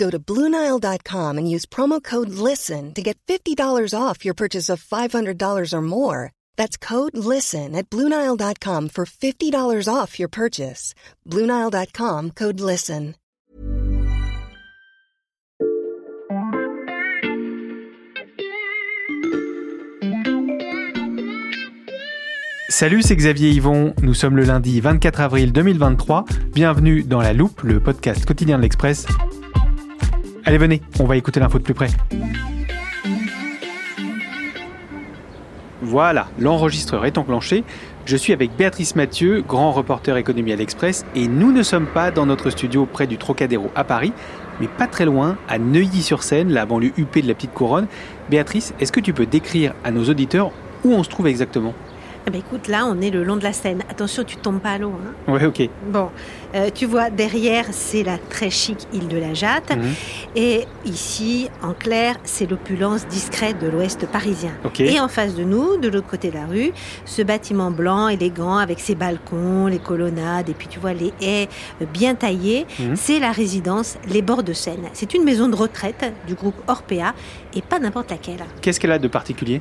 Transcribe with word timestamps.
Go 0.00 0.08
to 0.08 0.18
Bluenile.com 0.18 1.36
and 1.36 1.50
use 1.54 1.66
promo 1.66 2.02
code 2.02 2.30
LISTEN 2.30 2.94
to 2.94 3.02
get 3.02 3.18
$50 3.28 3.92
off 3.92 4.24
your 4.24 4.32
purchase 4.32 4.70
of 4.70 4.82
$500 4.82 5.72
or 5.74 5.82
more. 5.82 6.32
That's 6.56 6.78
code 6.78 7.14
LISTEN 7.14 7.76
at 7.76 7.90
Bluenile.com 7.90 8.88
for 8.88 9.04
$50 9.04 9.94
off 9.94 10.18
your 10.18 10.30
purchase. 10.30 10.94
Bluenile.com 11.28 12.30
code 12.30 12.60
LISTEN. 12.60 13.14
Salut, 22.70 23.02
c'est 23.02 23.16
Xavier 23.16 23.50
Yvon. 23.50 23.92
Nous 24.00 24.14
sommes 24.14 24.36
le 24.36 24.44
lundi 24.44 24.80
24 24.80 25.20
avril 25.20 25.52
2023. 25.52 26.24
Bienvenue 26.54 27.02
dans 27.02 27.20
La 27.20 27.34
Loupe, 27.34 27.62
le 27.62 27.80
podcast 27.80 28.24
quotidien 28.24 28.56
de 28.56 28.62
l'Express. 28.62 29.06
Allez, 30.44 30.58
venez, 30.58 30.80
on 30.98 31.04
va 31.04 31.16
écouter 31.16 31.38
l'info 31.38 31.58
de 31.58 31.64
plus 31.64 31.74
près. 31.74 31.88
Voilà, 35.82 36.28
l'enregistreur 36.38 37.04
est 37.04 37.18
enclenché. 37.18 37.64
Je 38.06 38.16
suis 38.16 38.32
avec 38.32 38.56
Béatrice 38.56 38.96
Mathieu, 38.96 39.42
grand 39.46 39.72
reporter 39.72 40.16
économie 40.16 40.52
à 40.52 40.56
l'Express, 40.56 41.04
et 41.14 41.28
nous 41.28 41.52
ne 41.52 41.62
sommes 41.62 41.86
pas 41.86 42.10
dans 42.10 42.26
notre 42.26 42.50
studio 42.50 42.86
près 42.86 43.06
du 43.06 43.18
Trocadéro 43.18 43.70
à 43.74 43.84
Paris, 43.84 44.12
mais 44.60 44.68
pas 44.68 44.86
très 44.86 45.04
loin, 45.04 45.36
à 45.48 45.58
Neuilly-sur-Seine, 45.58 46.52
la 46.52 46.66
banlieue 46.66 46.92
huppée 46.96 47.22
de 47.22 47.28
la 47.28 47.34
Petite 47.34 47.52
Couronne. 47.54 47.86
Béatrice, 48.30 48.74
est-ce 48.80 48.92
que 48.92 49.00
tu 49.00 49.12
peux 49.12 49.26
décrire 49.26 49.74
à 49.84 49.90
nos 49.90 50.04
auditeurs 50.04 50.52
où 50.84 50.92
on 50.92 51.02
se 51.02 51.08
trouve 51.10 51.28
exactement? 51.28 51.74
Eh 52.26 52.30
ben, 52.30 52.38
écoute, 52.38 52.68
là, 52.68 52.84
on 52.86 53.00
est 53.00 53.10
le 53.10 53.24
long 53.24 53.36
de 53.36 53.42
la 53.44 53.52
Seine. 53.52 53.82
Attention, 53.88 54.24
tu 54.24 54.36
tombes 54.36 54.60
pas 54.60 54.72
à 54.72 54.78
l'eau. 54.78 54.92
Hein. 55.28 55.32
Ouais, 55.32 55.44
ok. 55.46 55.68
Bon, 55.88 56.10
euh, 56.54 56.68
tu 56.74 56.86
vois, 56.86 57.10
derrière, 57.10 57.66
c'est 57.70 58.02
la 58.02 58.18
très 58.18 58.50
chic 58.50 58.78
île 58.92 59.08
de 59.08 59.16
la 59.16 59.32
Jatte. 59.34 59.70
Mhm. 59.76 59.94
Et 60.36 60.64
ici, 60.84 61.48
en 61.62 61.72
clair, 61.72 62.16
c'est 62.24 62.48
l'opulence 62.48 63.06
discrète 63.06 63.58
de 63.58 63.68
l'ouest 63.68 64.06
parisien. 64.06 64.52
Ok. 64.64 64.80
Et 64.80 65.00
en 65.00 65.08
face 65.08 65.34
de 65.34 65.44
nous, 65.44 65.76
de 65.78 65.88
l'autre 65.88 66.08
côté 66.08 66.30
de 66.30 66.34
la 66.34 66.46
rue, 66.46 66.72
ce 67.04 67.22
bâtiment 67.22 67.70
blanc, 67.70 68.08
élégant, 68.08 68.58
avec 68.58 68.80
ses 68.80 68.94
balcons, 68.94 69.66
les 69.66 69.78
colonnades, 69.78 70.48
et 70.48 70.54
puis 70.54 70.68
tu 70.68 70.78
vois 70.78 70.92
les 70.92 71.12
haies 71.22 71.48
euh, 71.80 71.86
bien 71.86 72.14
taillées, 72.14 72.66
Mhm. 72.78 72.96
c'est 72.96 73.18
la 73.18 73.32
résidence 73.32 73.96
Les 74.08 74.22
Bords 74.22 74.42
de 74.42 74.52
Seine. 74.52 74.88
C'est 74.92 75.14
une 75.14 75.24
maison 75.24 75.48
de 75.48 75.56
retraite 75.56 76.04
du 76.26 76.34
groupe 76.34 76.56
Orpea, 76.68 77.14
et 77.54 77.62
pas 77.62 77.78
n'importe 77.78 78.10
laquelle. 78.10 78.44
Qu'est-ce 78.60 78.78
qu'elle 78.78 78.92
a 78.92 78.98
de 78.98 79.08
particulier? 79.08 79.60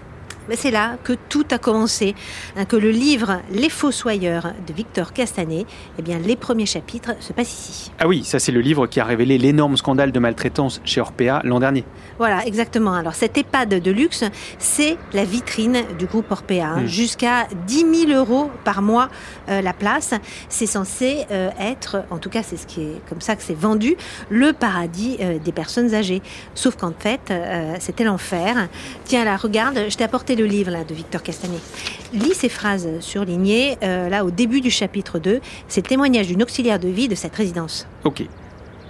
Mais 0.49 0.55
c'est 0.55 0.71
là 0.71 0.97
que 1.03 1.13
tout 1.13 1.45
a 1.51 1.59
commencé, 1.59 2.15
hein, 2.57 2.65
que 2.65 2.75
le 2.75 2.89
livre 2.89 3.39
Les 3.51 3.69
Fossoyeurs 3.69 4.53
de 4.67 4.73
Victor 4.73 5.13
Castanet, 5.13 5.65
eh 5.97 6.01
bien, 6.01 6.17
les 6.17 6.35
premiers 6.35 6.65
chapitres 6.65 7.11
se 7.19 7.33
passent 7.33 7.69
ici. 7.69 7.91
Ah 7.99 8.07
oui, 8.07 8.23
ça 8.23 8.39
c'est 8.39 8.51
le 8.51 8.61
livre 8.61 8.87
qui 8.87 8.99
a 8.99 9.05
révélé 9.05 9.37
l'énorme 9.37 9.77
scandale 9.77 10.11
de 10.11 10.19
maltraitance 10.19 10.81
chez 10.83 11.01
Orpea 11.01 11.41
l'an 11.43 11.59
dernier. 11.59 11.85
Voilà, 12.17 12.45
exactement. 12.45 12.93
Alors, 12.93 13.13
cette 13.13 13.37
EHPAD 13.37 13.81
de 13.81 13.91
luxe, 13.91 14.23
c'est 14.57 14.97
la 15.13 15.23
vitrine 15.23 15.83
du 15.97 16.05
groupe 16.05 16.31
Orpea. 16.31 16.61
hein. 16.61 16.81
Mm. 16.81 16.87
Jusqu'à 16.87 17.47
10 17.67 18.07
000 18.07 18.11
euros 18.19 18.49
par 18.63 18.81
mois 18.81 19.09
euh, 19.49 19.61
la 19.61 19.73
place. 19.73 20.13
C'est 20.49 20.65
censé 20.65 21.25
euh, 21.31 21.49
être, 21.59 22.03
en 22.09 22.17
tout 22.17 22.29
cas, 22.29 22.43
c'est 22.43 22.57
ce 22.57 22.65
qui 22.65 22.81
est 22.81 23.01
comme 23.07 23.21
ça 23.21 23.35
que 23.35 23.43
c'est 23.43 23.57
vendu, 23.57 23.95
le 24.29 24.53
paradis 24.53 25.17
euh, 25.21 25.37
des 25.37 25.51
personnes 25.51 25.93
âgées. 25.93 26.21
Sauf 26.55 26.75
qu'en 26.75 26.93
fait, 26.97 27.31
c'était 27.79 28.03
l'enfer. 28.03 28.67
Tiens, 29.05 29.23
là, 29.23 29.37
regarde, 29.37 29.85
je 29.89 29.95
t'ai 29.95 30.03
apporté 30.03 30.35
le 30.39 30.45
livre 30.45 30.71
là, 30.71 30.83
de 30.83 30.93
Victor 30.93 31.21
Castanet. 31.21 31.59
Lis 32.13 32.33
ces 32.33 32.49
phrases 32.49 32.87
surlignées, 32.99 33.77
euh, 33.83 34.09
là, 34.09 34.25
au 34.25 34.31
début 34.31 34.61
du 34.61 34.71
chapitre 34.71 35.19
2. 35.19 35.39
C'est 35.67 35.81
le 35.81 35.87
témoignage 35.87 36.27
d'une 36.27 36.41
auxiliaire 36.41 36.79
de 36.79 36.87
vie 36.87 37.07
de 37.07 37.15
cette 37.15 37.35
résidence. 37.35 37.87
Ok. 38.03 38.23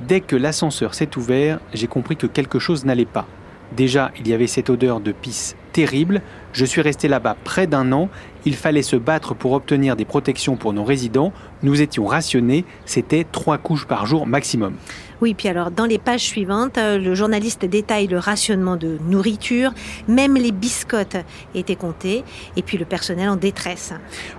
Dès 0.07 0.21
que 0.21 0.35
l'ascenseur 0.35 0.93
s'est 0.93 1.17
ouvert, 1.17 1.59
j'ai 1.73 1.87
compris 1.87 2.15
que 2.15 2.27
quelque 2.27 2.59
chose 2.59 2.85
n'allait 2.85 3.05
pas. 3.05 3.27
Déjà, 3.75 4.11
il 4.19 4.27
y 4.27 4.33
avait 4.33 4.47
cette 4.47 4.69
odeur 4.69 4.99
de 4.99 5.11
pisse 5.11 5.55
terrible. 5.73 6.21
Je 6.51 6.65
suis 6.65 6.81
resté 6.81 7.07
là-bas 7.07 7.35
près 7.43 7.67
d'un 7.67 7.91
an. 7.91 8.09
Il 8.45 8.55
fallait 8.55 8.81
se 8.81 8.95
battre 8.95 9.35
pour 9.35 9.51
obtenir 9.51 9.95
des 9.95 10.05
protections 10.05 10.55
pour 10.55 10.73
nos 10.73 10.83
résidents. 10.83 11.31
Nous 11.61 11.81
étions 11.81 12.05
rationnés. 12.05 12.65
C'était 12.85 13.25
trois 13.29 13.57
couches 13.57 13.85
par 13.85 14.05
jour 14.05 14.25
maximum. 14.25 14.75
Oui, 15.21 15.33
puis 15.33 15.49
alors 15.49 15.69
dans 15.69 15.85
les 15.85 15.97
pages 15.97 16.23
suivantes, 16.23 16.77
euh, 16.77 16.97
le 16.97 17.13
journaliste 17.13 17.65
détaille 17.65 18.07
le 18.07 18.17
rationnement 18.17 18.77
de 18.77 18.97
nourriture, 19.05 19.73
même 20.07 20.35
les 20.35 20.53
biscottes 20.53 21.17
étaient 21.53 21.75
comptées, 21.75 22.23
et 22.55 22.61
puis 22.61 22.77
le 22.77 22.85
personnel 22.85 23.27
en 23.27 23.35
détresse. 23.35 23.93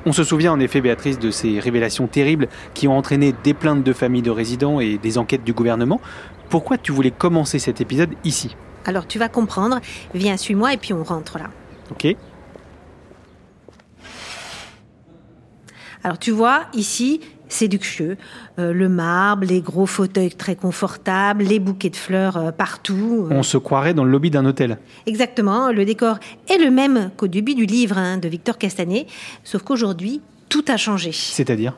On 0.07 0.13
se 0.13 0.25
souvient 0.25 0.53
en 0.53 0.61
effet, 0.61 0.81
Béatrice, 0.81 1.19
de 1.19 1.31
ces 1.31 1.61
révélations 1.61 2.07
terribles 2.07 2.49
qui 2.73 2.89
ont 2.89 2.97
entraîné 2.97 3.35
des 3.45 3.53
plaintes 3.53 3.85
de 3.85 3.93
familles 3.93 4.23
de 4.23 4.31
résidents 4.31 4.81
et 4.81 4.97
des 4.97 5.19
enquêtes 5.19 5.45
du 5.45 5.53
gouvernement. 5.53 6.01
Pourquoi 6.49 6.79
tu 6.79 6.93
voulais 6.93 7.11
commencer 7.13 7.59
cet 7.59 7.83
épisode 7.83 8.11
ici? 8.25 8.57
Alors 8.87 9.07
tu 9.07 9.19
vas 9.19 9.29
comprendre, 9.29 9.81
viens, 10.15 10.39
suis-moi, 10.39 10.73
et 10.73 10.77
puis 10.79 10.95
on 10.95 11.05
rentre 11.05 11.39
là. 11.39 11.51
Ok 11.91 12.17
Alors 16.03 16.19
tu 16.19 16.31
vois, 16.31 16.63
ici, 16.73 17.21
c'est 17.49 17.67
luxueux. 17.67 18.17
Euh, 18.59 18.73
le 18.73 18.89
marbre, 18.89 19.45
les 19.45 19.61
gros 19.61 19.85
fauteuils 19.85 20.35
très 20.35 20.57
confortables, 20.57 21.43
les 21.43 21.59
bouquets 21.59 21.91
de 21.91 21.97
fleurs 21.97 22.37
euh, 22.37 22.53
partout. 22.53 23.29
Euh, 23.31 23.35
On 23.35 23.43
se 23.43 23.59
croirait 23.59 23.93
dans 23.93 24.05
le 24.05 24.11
lobby 24.11 24.31
d'un 24.31 24.47
hôtel. 24.47 24.79
Exactement, 25.07 25.71
le 25.71 25.85
décor 25.85 26.19
est 26.49 26.59
le 26.59 26.71
même 26.71 27.11
qu'au 27.17 27.27
début 27.27 27.55
du 27.55 27.67
livre 27.67 27.99
hein, 27.99 28.17
de 28.17 28.29
Victor 28.29 28.57
Castanet, 28.57 29.07
sauf 29.45 29.63
qu'aujourd'hui, 29.63 30.23
tout 30.51 30.65
a 30.69 30.77
changé. 30.77 31.13
C'est-à-dire 31.13 31.75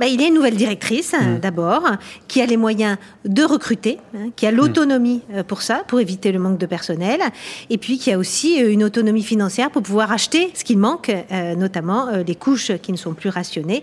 Bah, 0.00 0.06
il 0.06 0.20
y 0.20 0.24
a 0.24 0.28
une 0.28 0.34
nouvelle 0.34 0.56
directrice, 0.56 1.14
hein, 1.14 1.38
d'abord, 1.40 1.82
qui 2.28 2.40
a 2.40 2.46
les 2.46 2.56
moyens 2.56 2.96
de 3.24 3.44
recruter, 3.44 3.98
hein, 4.14 4.30
qui 4.34 4.46
a 4.46 4.50
l'autonomie 4.50 5.20
euh, 5.34 5.42
pour 5.44 5.60
ça, 5.62 5.84
pour 5.86 6.00
éviter 6.00 6.32
le 6.32 6.38
manque 6.38 6.58
de 6.58 6.66
personnel, 6.66 7.20
et 7.70 7.78
puis 7.78 7.98
qui 7.98 8.10
a 8.12 8.18
aussi 8.18 8.62
euh, 8.62 8.72
une 8.72 8.82
autonomie 8.84 9.22
financière 9.22 9.70
pour 9.70 9.82
pouvoir 9.82 10.10
acheter 10.12 10.50
ce 10.54 10.64
qu'il 10.64 10.78
manque, 10.78 11.10
euh, 11.10 11.54
notamment 11.54 12.08
euh, 12.08 12.22
les 12.26 12.34
couches 12.34 12.72
qui 12.82 12.90
ne 12.90 12.96
sont 12.96 13.14
plus 13.14 13.28
rationnées. 13.30 13.82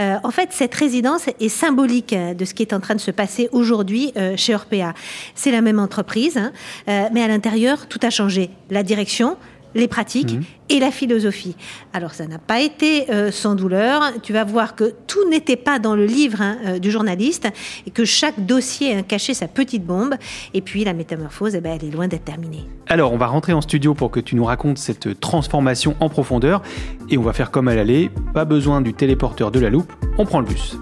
Euh, 0.00 0.16
en 0.22 0.30
fait, 0.30 0.48
cette 0.52 0.74
résidence 0.74 1.26
est 1.40 1.48
symbolique 1.48 2.12
euh, 2.12 2.34
de 2.34 2.44
ce 2.44 2.54
qui 2.54 2.62
est 2.62 2.72
en 2.72 2.80
train 2.80 2.94
de 2.94 3.00
se 3.00 3.10
passer 3.10 3.48
aujourd'hui 3.52 4.12
euh, 4.16 4.36
chez 4.36 4.54
Orpea. 4.54 4.94
C'est 5.34 5.50
la 5.50 5.60
même 5.60 5.80
entreprise, 5.80 6.36
hein, 6.36 6.52
euh, 6.88 7.08
mais 7.12 7.22
à 7.22 7.28
l'intérieur, 7.28 7.86
tout 7.88 8.00
a 8.02 8.10
changé. 8.10 8.50
La 8.70 8.84
direction, 8.84 9.36
les 9.74 9.88
pratiques 9.88 10.36
et 10.68 10.78
la 10.78 10.90
philosophie. 10.90 11.56
Alors 11.92 12.12
ça 12.12 12.26
n'a 12.26 12.38
pas 12.38 12.60
été 12.60 13.10
euh, 13.10 13.30
sans 13.30 13.54
douleur. 13.54 14.02
Tu 14.22 14.32
vas 14.32 14.44
voir 14.44 14.74
que 14.74 14.94
tout 15.06 15.28
n'était 15.28 15.56
pas 15.56 15.78
dans 15.78 15.94
le 15.94 16.06
livre 16.06 16.40
hein, 16.40 16.56
euh, 16.64 16.78
du 16.78 16.90
journaliste 16.90 17.48
et 17.86 17.90
que 17.90 18.04
chaque 18.04 18.44
dossier 18.44 18.94
hein, 18.94 19.02
cachait 19.02 19.34
sa 19.34 19.48
petite 19.48 19.84
bombe. 19.84 20.14
Et 20.54 20.60
puis 20.60 20.84
la 20.84 20.94
métamorphose, 20.94 21.54
eh 21.54 21.60
ben, 21.60 21.78
elle 21.80 21.88
est 21.88 21.92
loin 21.92 22.08
d'être 22.08 22.24
terminée. 22.24 22.66
Alors, 22.88 23.12
on 23.12 23.18
va 23.18 23.26
rentrer 23.26 23.52
en 23.52 23.60
studio 23.60 23.94
pour 23.94 24.10
que 24.10 24.20
tu 24.20 24.36
nous 24.36 24.44
racontes 24.44 24.78
cette 24.78 25.20
transformation 25.20 25.96
en 26.00 26.08
profondeur. 26.08 26.62
Et 27.10 27.18
on 27.18 27.22
va 27.22 27.32
faire 27.32 27.50
comme 27.50 27.68
à 27.68 27.74
l'aller, 27.74 28.10
pas 28.34 28.44
besoin 28.44 28.80
du 28.80 28.94
téléporteur 28.94 29.50
de 29.50 29.60
la 29.60 29.70
loupe, 29.70 29.92
on 30.18 30.24
prend 30.24 30.40
le 30.40 30.46
bus. 30.46 30.76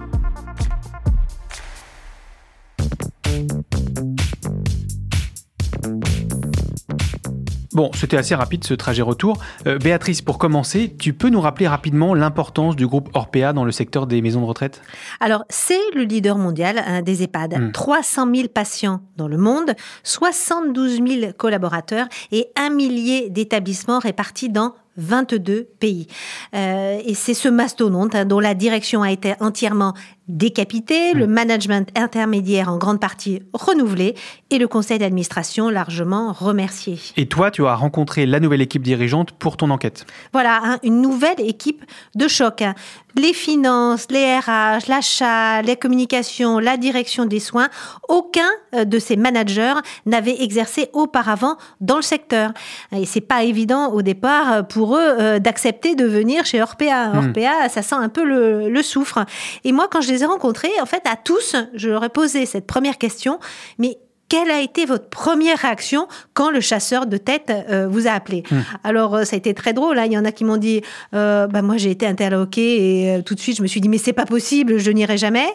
Bon, 7.72 7.90
c'était 7.94 8.17
assez 8.17 8.34
rapide 8.34 8.64
ce 8.64 8.75
trajet 8.75 9.02
retour. 9.02 9.38
Euh, 9.67 9.78
Béatrice, 9.78 10.22
pour 10.22 10.38
commencer, 10.38 10.93
tu 10.99 11.12
peux 11.12 11.28
nous 11.28 11.40
rappeler 11.40 11.69
rapidement 11.69 12.14
l'importance 12.14 12.75
du 12.75 12.87
groupe 12.87 13.08
Orpea 13.14 13.52
dans 13.52 13.64
le 13.64 13.70
secteur 13.70 14.08
des 14.08 14.20
maisons 14.22 14.40
de 14.40 14.46
retraite? 14.46 14.82
Alors, 15.20 15.44
c'est 15.49 15.78
le 15.94 16.02
leader 16.02 16.37
mondial 16.37 16.82
hein, 16.84 17.02
des 17.02 17.22
EHPAD. 17.22 17.61
Mm. 17.61 17.72
300 17.72 18.34
000 18.34 18.49
patients 18.49 19.00
dans 19.17 19.28
le 19.28 19.37
monde, 19.37 19.75
72 20.02 21.00
000 21.06 21.32
collaborateurs 21.37 22.06
et 22.32 22.49
un 22.56 22.70
millier 22.70 23.31
d'établissements 23.31 24.00
répartis 24.00 24.49
dans 24.49 24.75
22 24.96 25.69
pays. 25.78 26.06
Euh, 26.55 27.00
et 27.05 27.14
c'est 27.14 27.34
ce 27.34 27.49
mastodonte 27.49 28.14
hein, 28.14 28.25
dont 28.25 28.40
la 28.40 28.55
direction 28.55 29.02
a 29.02 29.11
été 29.11 29.34
entièrement 29.40 29.94
décapité, 30.37 31.12
le 31.15 31.27
management 31.27 31.88
intermédiaire 31.97 32.69
en 32.69 32.79
grande 32.79 33.00
partie 33.00 33.43
renouvelé 33.53 34.15
et 34.50 34.59
le 34.59 34.69
conseil 34.69 34.99
d'administration 34.99 35.69
largement 35.69 36.32
remercié. 36.32 36.99
Et 37.17 37.27
toi, 37.27 37.50
tu 37.50 37.67
as 37.67 37.75
rencontré 37.75 38.27
la 38.27 38.41
nouvelle 38.41 38.61
équipe 38.61 38.82
dirigeante 38.82 39.32
pour 39.32 39.56
ton 39.56 39.71
enquête. 39.71 40.06
Voilà, 40.32 40.61
hein, 40.62 40.79
une 40.82 41.00
nouvelle 41.00 41.41
équipe 41.41 41.85
de 42.15 42.29
choc. 42.29 42.62
Hein. 42.62 42.75
Les 43.17 43.32
finances, 43.32 44.06
les 44.11 44.38
RH, 44.38 44.88
l'achat, 44.88 45.62
les 45.62 45.77
communications, 45.77 46.59
la 46.59 46.77
direction 46.77 47.27
des 47.27 47.41
soins, 47.41 47.69
aucun 48.09 48.49
euh, 48.75 48.85
de 48.85 48.99
ces 48.99 49.17
managers 49.17 49.75
n'avait 50.06 50.43
exercé 50.43 50.91
auparavant 50.93 51.56
dans 51.81 51.97
le 51.97 52.03
secteur. 52.03 52.53
Et 52.93 53.06
c'est 53.06 53.21
pas 53.21 53.43
évident 53.43 53.93
au 53.93 54.03
départ 54.03 54.53
euh, 54.53 54.62
pour 54.62 54.97
eux 54.97 55.00
euh, 55.00 55.38
d'accepter 55.38 55.94
de 55.94 56.05
venir 56.05 56.44
chez 56.44 56.62
Orpea. 56.62 57.09
Hmm. 57.09 57.19
Orpea, 57.19 57.69
ça 57.69 57.82
sent 57.82 57.97
un 57.97 58.09
peu 58.09 58.25
le, 58.25 58.69
le 58.69 58.82
soufre. 58.82 59.25
Et 59.65 59.73
moi, 59.73 59.88
quand 59.91 60.00
je 60.00 60.11
les 60.11 60.19
rencontrés, 60.26 60.81
en 60.81 60.87
fait, 60.87 61.02
à 61.06 61.17
tous, 61.17 61.56
je 61.75 61.88
leur 61.88 62.05
ai 62.05 62.08
posé 62.08 62.46
cette 62.46 62.67
première 62.67 62.99
question, 62.99 63.38
mais 63.78 63.99
quelle 64.31 64.50
a 64.53 64.61
été 64.61 64.87
votre 64.87 65.09
première 65.09 65.59
réaction 65.59 66.06
quand 66.35 66.50
le 66.50 66.61
chasseur 66.61 67.06
de 67.06 67.17
tête 67.17 67.50
euh, 67.50 67.88
vous 67.88 68.06
a 68.06 68.12
appelé? 68.12 68.44
Hmm. 68.50 68.61
Alors, 68.85 69.17
euh, 69.17 69.25
ça 69.25 69.35
a 69.35 69.38
été 69.38 69.53
très 69.55 69.73
drôle. 69.73 69.99
Hein. 69.99 70.05
Il 70.06 70.12
y 70.12 70.19
en 70.19 70.25
a 70.25 70.31
qui 70.31 70.44
m'ont 70.44 70.56
dit, 70.56 70.82
euh, 71.15 71.49
bah, 71.49 71.62
moi 71.62 71.77
j'ai 71.77 71.91
été 71.91 72.06
interloqué 72.06 73.17
et 73.17 73.23
tout 73.25 73.35
de 73.35 73.41
suite 73.41 73.56
je 73.56 73.62
me 73.62 73.67
suis 73.67 73.81
dit, 73.81 73.88
mais 73.88 73.99
c'est 73.99 74.12
pas 74.12 74.27
possible, 74.27 74.79
je 74.79 74.91
n'irai 74.93 75.19
jamais. 75.19 75.49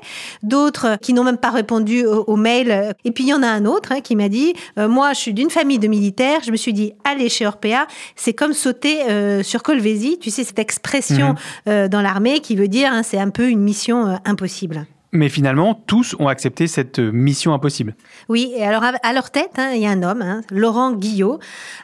D'autres 0.44 0.98
qui 1.01 1.13
n'ont 1.13 1.24
même 1.24 1.38
pas 1.38 1.51
répondu 1.51 2.06
au, 2.06 2.36
mail. 2.36 2.94
Et 3.06 3.12
puis 3.12 3.24
il 3.24 3.30
y 3.30 3.33
en 3.33 3.44
a 3.44 3.48
un 3.48 3.66
autre 3.66 3.94
hein, 3.94 4.01
qui 4.01 4.18
m'a 4.18 4.27
dit, 4.27 4.54
moi 4.77 5.13
je 5.13 5.19
suis 5.19 5.33
d'une 5.33 5.50
famille 5.50 5.80
de 5.80 5.88
militaires, 5.88 6.42
je 6.45 6.51
me 6.51 6.57
suis 6.57 6.74
dit, 6.74 6.92
allez 7.06 7.30
chez 7.30 7.48
Orpea, 7.48 7.88
c'est 8.18 8.33
comme 8.33 8.51
sauter 8.51 9.00
sur 9.44 9.63
Colvézi. 9.63 10.19
Tu 10.19 10.31
sais, 10.31 10.44
cette 10.44 10.60
expression 10.60 11.36
hmm. 11.66 11.88
dans 11.88 12.01
l'armée 12.01 12.42
qui 12.42 12.57
veut 12.57 12.68
dire, 12.68 12.92
hein, 12.92 13.04
c'est 13.04 13.19
un 13.19 13.30
peu 13.30 13.48
une 13.48 13.62
mission 13.62 14.19
impossible. 14.25 14.86
Mais 15.15 15.29
finalement, 15.29 15.73
tous 15.73 16.15
ont 16.19 16.27
accepté 16.27 16.67
cette 16.67 17.00
mission 17.00 17.53
impossible. 17.53 17.95
Oui, 18.29 18.51
et 18.56 18.63
alors 18.63 18.83
à 18.83 19.13
leur 19.13 19.31
tête, 19.31 19.51
hein, 19.57 19.71
il 19.73 19.81
y 19.81 19.88
a 19.88 19.91
un 19.91 20.03
homme, 20.03 20.21
hein, 20.21 20.41
Laurent 20.51 20.94
Guillot. 20.94 21.39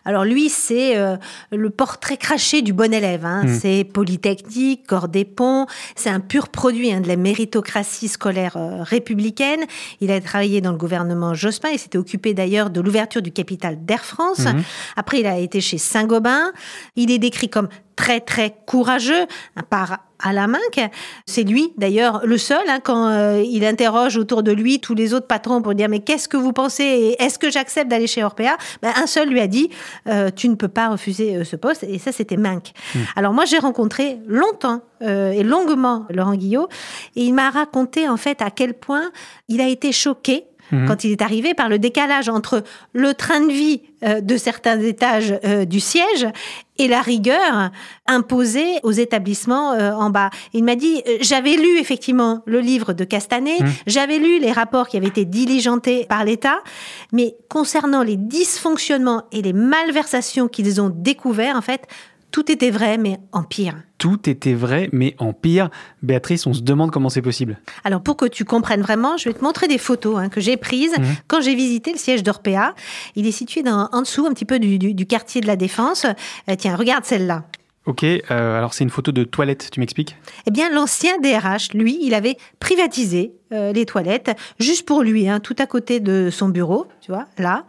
Alors 0.05 0.25
lui, 0.25 0.49
c'est 0.49 0.97
euh, 0.97 1.17
le 1.51 1.69
portrait 1.69 2.17
craché 2.17 2.61
du 2.61 2.73
bon 2.73 2.93
élève. 2.93 3.25
Hein. 3.25 3.43
Hmm. 3.45 3.59
C'est 3.59 3.83
polytechnique, 3.83 4.85
corps 4.87 5.07
des 5.07 5.25
ponts. 5.25 5.65
C'est 5.95 6.09
un 6.09 6.19
pur 6.19 6.49
produit 6.49 6.93
de 6.99 7.07
la 7.07 7.15
méritocratie 7.15 8.07
scolaire 8.07 8.57
euh, 8.57 8.83
républicaine. 8.83 9.61
Il 9.99 10.11
a 10.11 10.19
travaillé 10.19 10.61
dans 10.61 10.71
le 10.71 10.77
gouvernement 10.77 11.33
Jospin. 11.33 11.69
Il 11.69 11.79
s'était 11.79 11.97
occupé 11.97 12.33
d'ailleurs 12.33 12.69
de 12.69 12.81
l'ouverture 12.81 13.21
du 13.21 13.31
capital 13.31 13.85
d'Air 13.85 14.03
France. 14.03 14.39
Hmm. 14.39 14.61
Après, 14.95 15.19
il 15.21 15.25
a 15.25 15.37
été 15.37 15.61
chez 15.61 15.77
Saint-Gobain. 15.77 16.51
Il 16.95 17.11
est 17.11 17.19
décrit 17.19 17.49
comme 17.49 17.69
très 18.01 18.19
très 18.19 18.56
courageux 18.65 19.27
par 19.69 20.00
Alain 20.18 20.48
Minck. 20.48 20.89
C'est 21.27 21.44
lui 21.44 21.71
d'ailleurs 21.77 22.21
le 22.25 22.39
seul 22.39 22.68
hein, 22.68 22.80
quand 22.83 23.09
euh, 23.09 23.44
il 23.45 23.63
interroge 23.63 24.18
autour 24.18 24.42
de 24.42 24.51
lui 24.51 24.80
tous 24.80 24.95
les 24.95 25.13
autres 25.13 25.27
patrons 25.27 25.62
pour 25.62 25.75
dire 25.75 25.88
mais 25.88 26.00
qu'est-ce 26.00 26.27
que 26.27 26.36
vous 26.36 26.51
pensez 26.51 26.83
et 26.83 27.24
est-ce 27.24 27.38
que 27.38 27.51
j'accepte 27.51 27.92
d'aller 27.92 28.07
chez 28.07 28.24
Orpea? 28.24 28.57
Ben, 28.81 28.92
Un 28.95 29.06
seul 29.06 29.30
lui 29.30 29.39
a 29.39 29.45
dit 29.45 29.69
euh, 30.07 30.31
tu 30.36 30.50
ne 30.50 30.56
peux 30.56 30.68
pas 30.68 30.89
refuser 30.89 31.36
euh, 31.36 31.44
ce 31.44 31.56
poste 31.56 31.83
et 31.83 32.00
ça 32.00 32.12
c'était 32.12 32.38
Minck. 32.38 32.71
Hmm. 32.95 33.00
Alors 33.15 33.33
moi 33.33 33.45
j'ai 33.45 33.59
rencontré 33.59 34.18
longtemps 34.27 34.81
et 35.03 35.42
longuement 35.42 36.06
Laurent 36.12 36.36
Guillot 36.36 36.68
et 37.15 37.24
il 37.24 37.33
m'a 37.33 37.50
raconté 37.50 38.07
en 38.07 38.18
fait 38.18 38.39
à 38.44 38.51
quel 38.51 38.75
point 38.75 39.09
il 39.48 39.59
a 39.59 39.68
été 39.68 39.92
choqué 39.92 40.45
Mhm. 40.71 40.88
quand 40.88 41.03
il 41.03 41.12
est 41.12 41.21
arrivé 41.21 41.53
par 41.53 41.68
le 41.68 41.80
décalage 41.80 42.30
entre 42.30 42.63
le 42.94 43.13
train 43.13 43.42
de 43.42 43.51
vie 43.51 43.81
de 44.01 44.38
certains 44.38 44.80
étages 44.80 45.38
du 45.68 45.81
siège 45.81 46.27
et 46.81 46.87
la 46.87 47.01
rigueur 47.01 47.69
imposée 48.07 48.79
aux 48.81 48.91
établissements 48.91 49.73
euh, 49.73 49.91
en 49.91 50.09
bas. 50.09 50.31
Il 50.53 50.63
m'a 50.63 50.75
dit, 50.75 51.03
j'avais 51.21 51.55
lu 51.55 51.79
effectivement 51.79 52.41
le 52.47 52.59
livre 52.59 52.93
de 52.93 53.03
Castanet, 53.03 53.59
mhm. 53.59 53.71
j'avais 53.85 54.17
lu 54.17 54.39
les 54.39 54.51
rapports 54.51 54.87
qui 54.87 54.97
avaient 54.97 55.07
été 55.07 55.25
diligentés 55.25 56.05
par 56.05 56.25
l'État, 56.25 56.59
mais 57.11 57.35
concernant 57.49 58.01
les 58.01 58.17
dysfonctionnements 58.17 59.23
et 59.31 59.41
les 59.43 59.53
malversations 59.53 60.47
qu'ils 60.47 60.81
ont 60.81 60.89
découverts, 60.89 61.55
en 61.55 61.61
fait, 61.61 61.87
tout 62.31 62.51
était 62.51 62.71
vrai, 62.71 62.97
mais 62.97 63.19
en 63.31 63.43
pire. 63.43 63.75
Tout 63.97 64.29
était 64.29 64.53
vrai, 64.53 64.89
mais 64.93 65.15
en 65.19 65.33
pire. 65.33 65.69
Béatrice, 66.01 66.47
on 66.47 66.53
se 66.53 66.61
demande 66.61 66.89
comment 66.89 67.09
c'est 67.09 67.21
possible. 67.21 67.59
Alors, 67.83 68.01
pour 68.01 68.15
que 68.15 68.25
tu 68.25 68.45
comprennes 68.45 68.81
vraiment, 68.81 69.17
je 69.17 69.29
vais 69.29 69.35
te 69.35 69.43
montrer 69.43 69.67
des 69.67 69.77
photos 69.77 70.17
hein, 70.17 70.29
que 70.29 70.39
j'ai 70.39 70.57
prises 70.57 70.97
mhm. 70.97 71.05
quand 71.27 71.41
j'ai 71.41 71.55
visité 71.55 71.91
le 71.91 71.97
siège 71.97 72.23
d'Orpea. 72.23 72.73
Il 73.15 73.27
est 73.27 73.31
situé 73.31 73.63
dans, 73.63 73.89
en 73.91 74.01
dessous, 74.01 74.25
un 74.25 74.33
petit 74.33 74.45
peu 74.45 74.59
du, 74.59 75.05
quartier 75.05 75.41
de 75.41 75.47
la 75.47 75.57
Défense. 75.57 76.05
Euh, 76.49 76.55
tiens, 76.57 76.75
regarde 76.75 77.03
celle-là. 77.03 77.43
Ok, 77.87 78.03
euh, 78.03 78.21
alors 78.29 78.75
c'est 78.75 78.83
une 78.83 78.91
photo 78.91 79.11
de 79.11 79.23
toilette, 79.23 79.69
tu 79.71 79.79
m'expliques? 79.79 80.15
Eh 80.45 80.51
bien, 80.51 80.69
l'ancien 80.69 81.17
DRH, 81.17 81.73
lui, 81.73 81.97
il 82.01 82.13
avait 82.13 82.37
privatisé 82.59 83.33
euh, 83.53 83.73
les 83.73 83.87
toilettes, 83.87 84.31
juste 84.59 84.85
pour 84.85 85.01
lui, 85.01 85.27
hein, 85.27 85.39
tout 85.39 85.55
à 85.57 85.65
côté 85.65 85.99
de 85.99 86.29
son 86.29 86.49
bureau, 86.49 86.85
tu 87.01 87.11
vois, 87.11 87.25
là. 87.39 87.65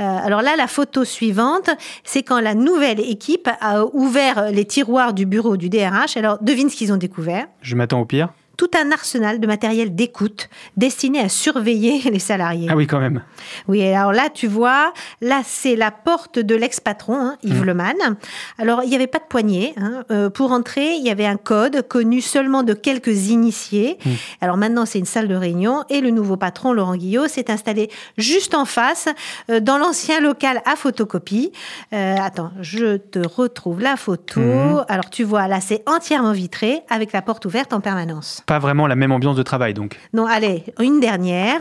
Euh, 0.00 0.04
alors 0.04 0.40
là, 0.40 0.56
la 0.56 0.66
photo 0.66 1.04
suivante, 1.04 1.68
c'est 2.02 2.22
quand 2.22 2.40
la 2.40 2.54
nouvelle 2.54 3.00
équipe 3.00 3.48
a 3.60 3.84
ouvert 3.92 4.50
les 4.50 4.64
tiroirs 4.64 5.12
du 5.12 5.26
bureau 5.26 5.58
du 5.58 5.68
DRH. 5.68 6.16
Alors, 6.16 6.38
devine 6.42 6.70
ce 6.70 6.76
qu'ils 6.76 6.92
ont 6.92 6.96
découvert? 6.96 7.46
Je 7.60 7.76
m'attends 7.76 8.00
au 8.00 8.06
pire 8.06 8.30
tout 8.56 8.70
un 8.80 8.92
arsenal 8.92 9.40
de 9.40 9.46
matériel 9.46 9.94
d'écoute 9.94 10.48
destiné 10.76 11.20
à 11.20 11.28
surveiller 11.28 12.00
les 12.10 12.18
salariés. 12.18 12.68
Ah 12.70 12.76
oui, 12.76 12.86
quand 12.86 13.00
même. 13.00 13.22
Oui, 13.68 13.82
alors 13.82 14.12
là, 14.12 14.28
tu 14.32 14.46
vois, 14.46 14.92
là, 15.20 15.42
c'est 15.44 15.76
la 15.76 15.90
porte 15.90 16.38
de 16.38 16.54
l'ex-patron, 16.54 17.14
hein, 17.14 17.36
Yves 17.42 17.62
mmh. 17.62 17.64
Leman. 17.64 18.16
Alors, 18.58 18.82
il 18.82 18.90
n'y 18.90 18.94
avait 18.94 19.06
pas 19.06 19.18
de 19.18 19.24
poignée. 19.28 19.74
Hein. 19.76 20.04
Euh, 20.10 20.30
pour 20.30 20.52
entrer, 20.52 20.94
il 20.94 21.04
y 21.04 21.10
avait 21.10 21.26
un 21.26 21.36
code 21.36 21.86
connu 21.88 22.20
seulement 22.20 22.62
de 22.62 22.74
quelques 22.74 23.28
initiés. 23.28 23.98
Mmh. 24.04 24.10
Alors 24.40 24.56
maintenant, 24.56 24.86
c'est 24.86 24.98
une 24.98 25.06
salle 25.06 25.28
de 25.28 25.34
réunion 25.34 25.84
et 25.88 26.00
le 26.00 26.10
nouveau 26.10 26.36
patron, 26.36 26.72
Laurent 26.72 26.96
Guillot, 26.96 27.28
s'est 27.28 27.50
installé 27.50 27.90
juste 28.18 28.54
en 28.54 28.64
face, 28.64 29.08
euh, 29.50 29.60
dans 29.60 29.78
l'ancien 29.78 30.20
local 30.20 30.62
à 30.64 30.76
photocopie. 30.76 31.52
Euh, 31.92 32.16
attends, 32.20 32.52
je 32.60 32.96
te 32.96 33.18
retrouve 33.18 33.80
la 33.80 33.96
photo. 33.96 34.40
Mmh. 34.40 34.84
Alors, 34.88 35.10
tu 35.10 35.24
vois, 35.24 35.48
là, 35.48 35.60
c'est 35.60 35.82
entièrement 35.86 36.32
vitré 36.32 36.82
avec 36.88 37.12
la 37.12 37.22
porte 37.22 37.44
ouverte 37.44 37.72
en 37.72 37.80
permanence 37.80 38.41
pas 38.46 38.58
vraiment 38.58 38.86
la 38.86 38.96
même 38.96 39.12
ambiance 39.12 39.36
de 39.36 39.42
travail 39.42 39.74
donc. 39.74 39.98
Non, 40.12 40.26
allez, 40.26 40.64
une 40.80 41.00
dernière. 41.00 41.60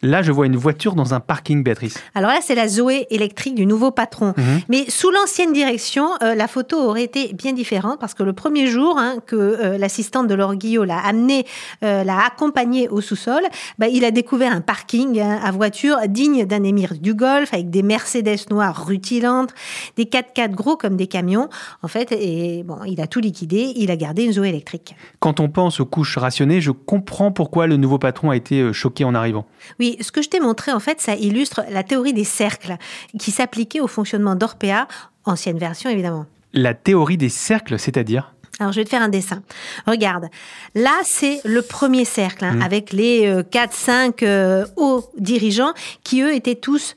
Là, 0.00 0.22
je 0.22 0.30
vois 0.30 0.46
une 0.46 0.56
voiture 0.56 0.94
dans 0.94 1.12
un 1.12 1.18
parking, 1.18 1.64
Béatrice. 1.64 1.98
Alors 2.14 2.30
là, 2.30 2.38
c'est 2.40 2.54
la 2.54 2.68
Zoé 2.68 3.08
électrique 3.10 3.56
du 3.56 3.66
nouveau 3.66 3.90
patron. 3.90 4.32
Mhm. 4.36 4.60
Mais 4.68 4.88
sous 4.88 5.10
l'ancienne 5.10 5.52
direction, 5.52 6.08
euh, 6.22 6.36
la 6.36 6.46
photo 6.46 6.76
aurait 6.76 7.02
été 7.02 7.32
bien 7.32 7.52
différente 7.52 7.98
parce 7.98 8.14
que 8.14 8.22
le 8.22 8.32
premier 8.32 8.68
jour 8.68 8.96
hein, 8.96 9.16
que 9.26 9.34
euh, 9.34 9.76
l'assistante 9.76 10.28
de 10.28 10.34
Laure 10.34 10.54
Guillot 10.54 10.84
l'a 10.84 10.98
amené, 10.98 11.46
euh, 11.82 12.04
l'a 12.04 12.24
accompagné 12.24 12.88
au 12.88 13.00
sous-sol, 13.00 13.42
bah, 13.78 13.88
il 13.88 14.04
a 14.04 14.12
découvert 14.12 14.52
un 14.52 14.60
parking 14.60 15.18
hein, 15.20 15.40
à 15.42 15.50
voiture 15.50 15.98
digne 16.06 16.46
d'un 16.46 16.62
émir 16.62 16.94
du 17.00 17.14
Golfe 17.14 17.52
avec 17.52 17.68
des 17.68 17.82
Mercedes 17.82 18.50
noires 18.50 18.86
rutilantes, 18.86 19.52
des 19.96 20.04
4x4 20.04 20.52
gros 20.52 20.76
comme 20.76 20.96
des 20.96 21.08
camions. 21.08 21.48
En 21.82 21.88
fait, 21.88 22.12
et 22.12 22.62
bon, 22.62 22.78
il 22.86 23.00
a 23.00 23.08
tout 23.08 23.20
liquidé, 23.20 23.72
il 23.74 23.90
a 23.90 23.96
gardé 23.96 24.22
une 24.22 24.32
Zoé 24.32 24.50
électrique. 24.50 24.94
Quand 25.18 25.40
on 25.40 25.48
pense 25.48 25.80
aux 25.80 25.86
couches 25.86 26.18
rationnées, 26.18 26.60
je 26.60 26.70
comprends 26.70 27.32
pourquoi 27.32 27.66
le 27.66 27.76
nouveau 27.76 27.98
patron 27.98 28.30
a 28.30 28.36
été 28.36 28.72
choqué 28.72 29.02
en 29.02 29.16
arrivant. 29.16 29.44
Oui, 29.80 29.87
ce 30.00 30.12
que 30.12 30.22
je 30.22 30.28
t'ai 30.28 30.40
montré, 30.40 30.72
en 30.72 30.80
fait, 30.80 31.00
ça 31.00 31.14
illustre 31.14 31.62
la 31.70 31.82
théorie 31.82 32.12
des 32.12 32.24
cercles 32.24 32.76
qui 33.18 33.30
s'appliquait 33.30 33.80
au 33.80 33.86
fonctionnement 33.86 34.34
d'Orpea, 34.34 34.86
ancienne 35.24 35.58
version 35.58 35.90
évidemment. 35.90 36.26
La 36.52 36.74
théorie 36.74 37.16
des 37.16 37.28
cercles, 37.28 37.78
c'est-à-dire? 37.78 38.32
Alors, 38.60 38.72
je 38.72 38.80
vais 38.80 38.84
te 38.84 38.90
faire 38.90 39.02
un 39.02 39.08
dessin. 39.08 39.42
Regarde. 39.86 40.26
Là, 40.74 40.98
c'est 41.04 41.40
le 41.44 41.62
premier 41.62 42.04
cercle, 42.04 42.44
hein, 42.44 42.54
mmh. 42.54 42.62
avec 42.62 42.92
les 42.92 43.42
4-5 43.42 44.24
euh, 44.24 44.26
euh, 44.62 44.66
hauts 44.76 45.04
dirigeants 45.16 45.72
qui, 46.02 46.22
eux, 46.22 46.34
étaient 46.34 46.56
tous 46.56 46.96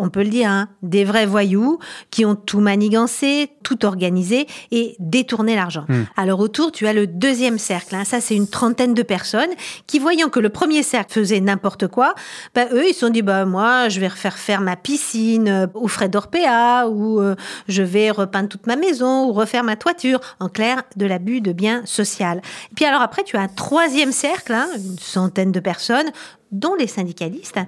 on 0.00 0.08
peut 0.08 0.22
le 0.22 0.28
dire, 0.28 0.50
hein, 0.50 0.68
des 0.82 1.04
vrais 1.04 1.26
voyous 1.26 1.78
qui 2.10 2.24
ont 2.24 2.34
tout 2.34 2.60
manigancé, 2.60 3.50
tout 3.62 3.84
organisé 3.84 4.46
et 4.70 4.96
détourné 4.98 5.54
l'argent. 5.54 5.84
Hmm. 5.88 6.04
Alors 6.16 6.40
autour, 6.40 6.72
tu 6.72 6.86
as 6.86 6.92
le 6.92 7.06
deuxième 7.06 7.58
cercle. 7.58 7.94
Hein. 7.94 8.04
ça, 8.04 8.20
c'est 8.20 8.34
une 8.34 8.48
trentaine 8.48 8.94
de 8.94 9.02
personnes 9.02 9.50
qui, 9.86 9.98
voyant 9.98 10.28
que 10.28 10.40
le 10.40 10.48
premier 10.48 10.82
cercle 10.82 11.12
faisait 11.12 11.40
n'importe 11.40 11.86
quoi, 11.86 12.14
bah, 12.54 12.66
eux, 12.72 12.88
ils 12.88 12.94
se 12.94 13.00
sont 13.00 13.10
dit, 13.10 13.22
bah, 13.22 13.44
moi, 13.44 13.88
je 13.88 14.00
vais 14.00 14.08
refaire 14.08 14.38
faire 14.38 14.60
ma 14.60 14.76
piscine 14.76 15.48
euh, 15.48 15.66
au 15.74 15.88
frais 15.88 16.08
d'Orpea 16.08 16.88
ou 16.88 17.20
euh, 17.20 17.34
je 17.68 17.82
vais 17.82 18.10
repeindre 18.10 18.48
toute 18.48 18.66
ma 18.66 18.76
maison 18.76 19.26
ou 19.28 19.32
refaire 19.32 19.64
ma 19.64 19.76
toiture. 19.76 20.20
En 20.40 20.48
clair, 20.48 20.82
de 20.96 21.06
l'abus 21.06 21.40
de 21.40 21.52
biens 21.52 21.82
social. 21.84 22.40
Et 22.70 22.74
puis 22.74 22.84
alors 22.84 23.02
après, 23.02 23.22
tu 23.22 23.36
as 23.36 23.40
un 23.40 23.48
troisième 23.48 24.12
cercle, 24.12 24.52
hein, 24.52 24.68
une 24.76 24.98
centaine 24.98 25.52
de 25.52 25.60
personnes 25.60 26.10
dont 26.52 26.74
les 26.74 26.86
syndicalistes, 26.86 27.58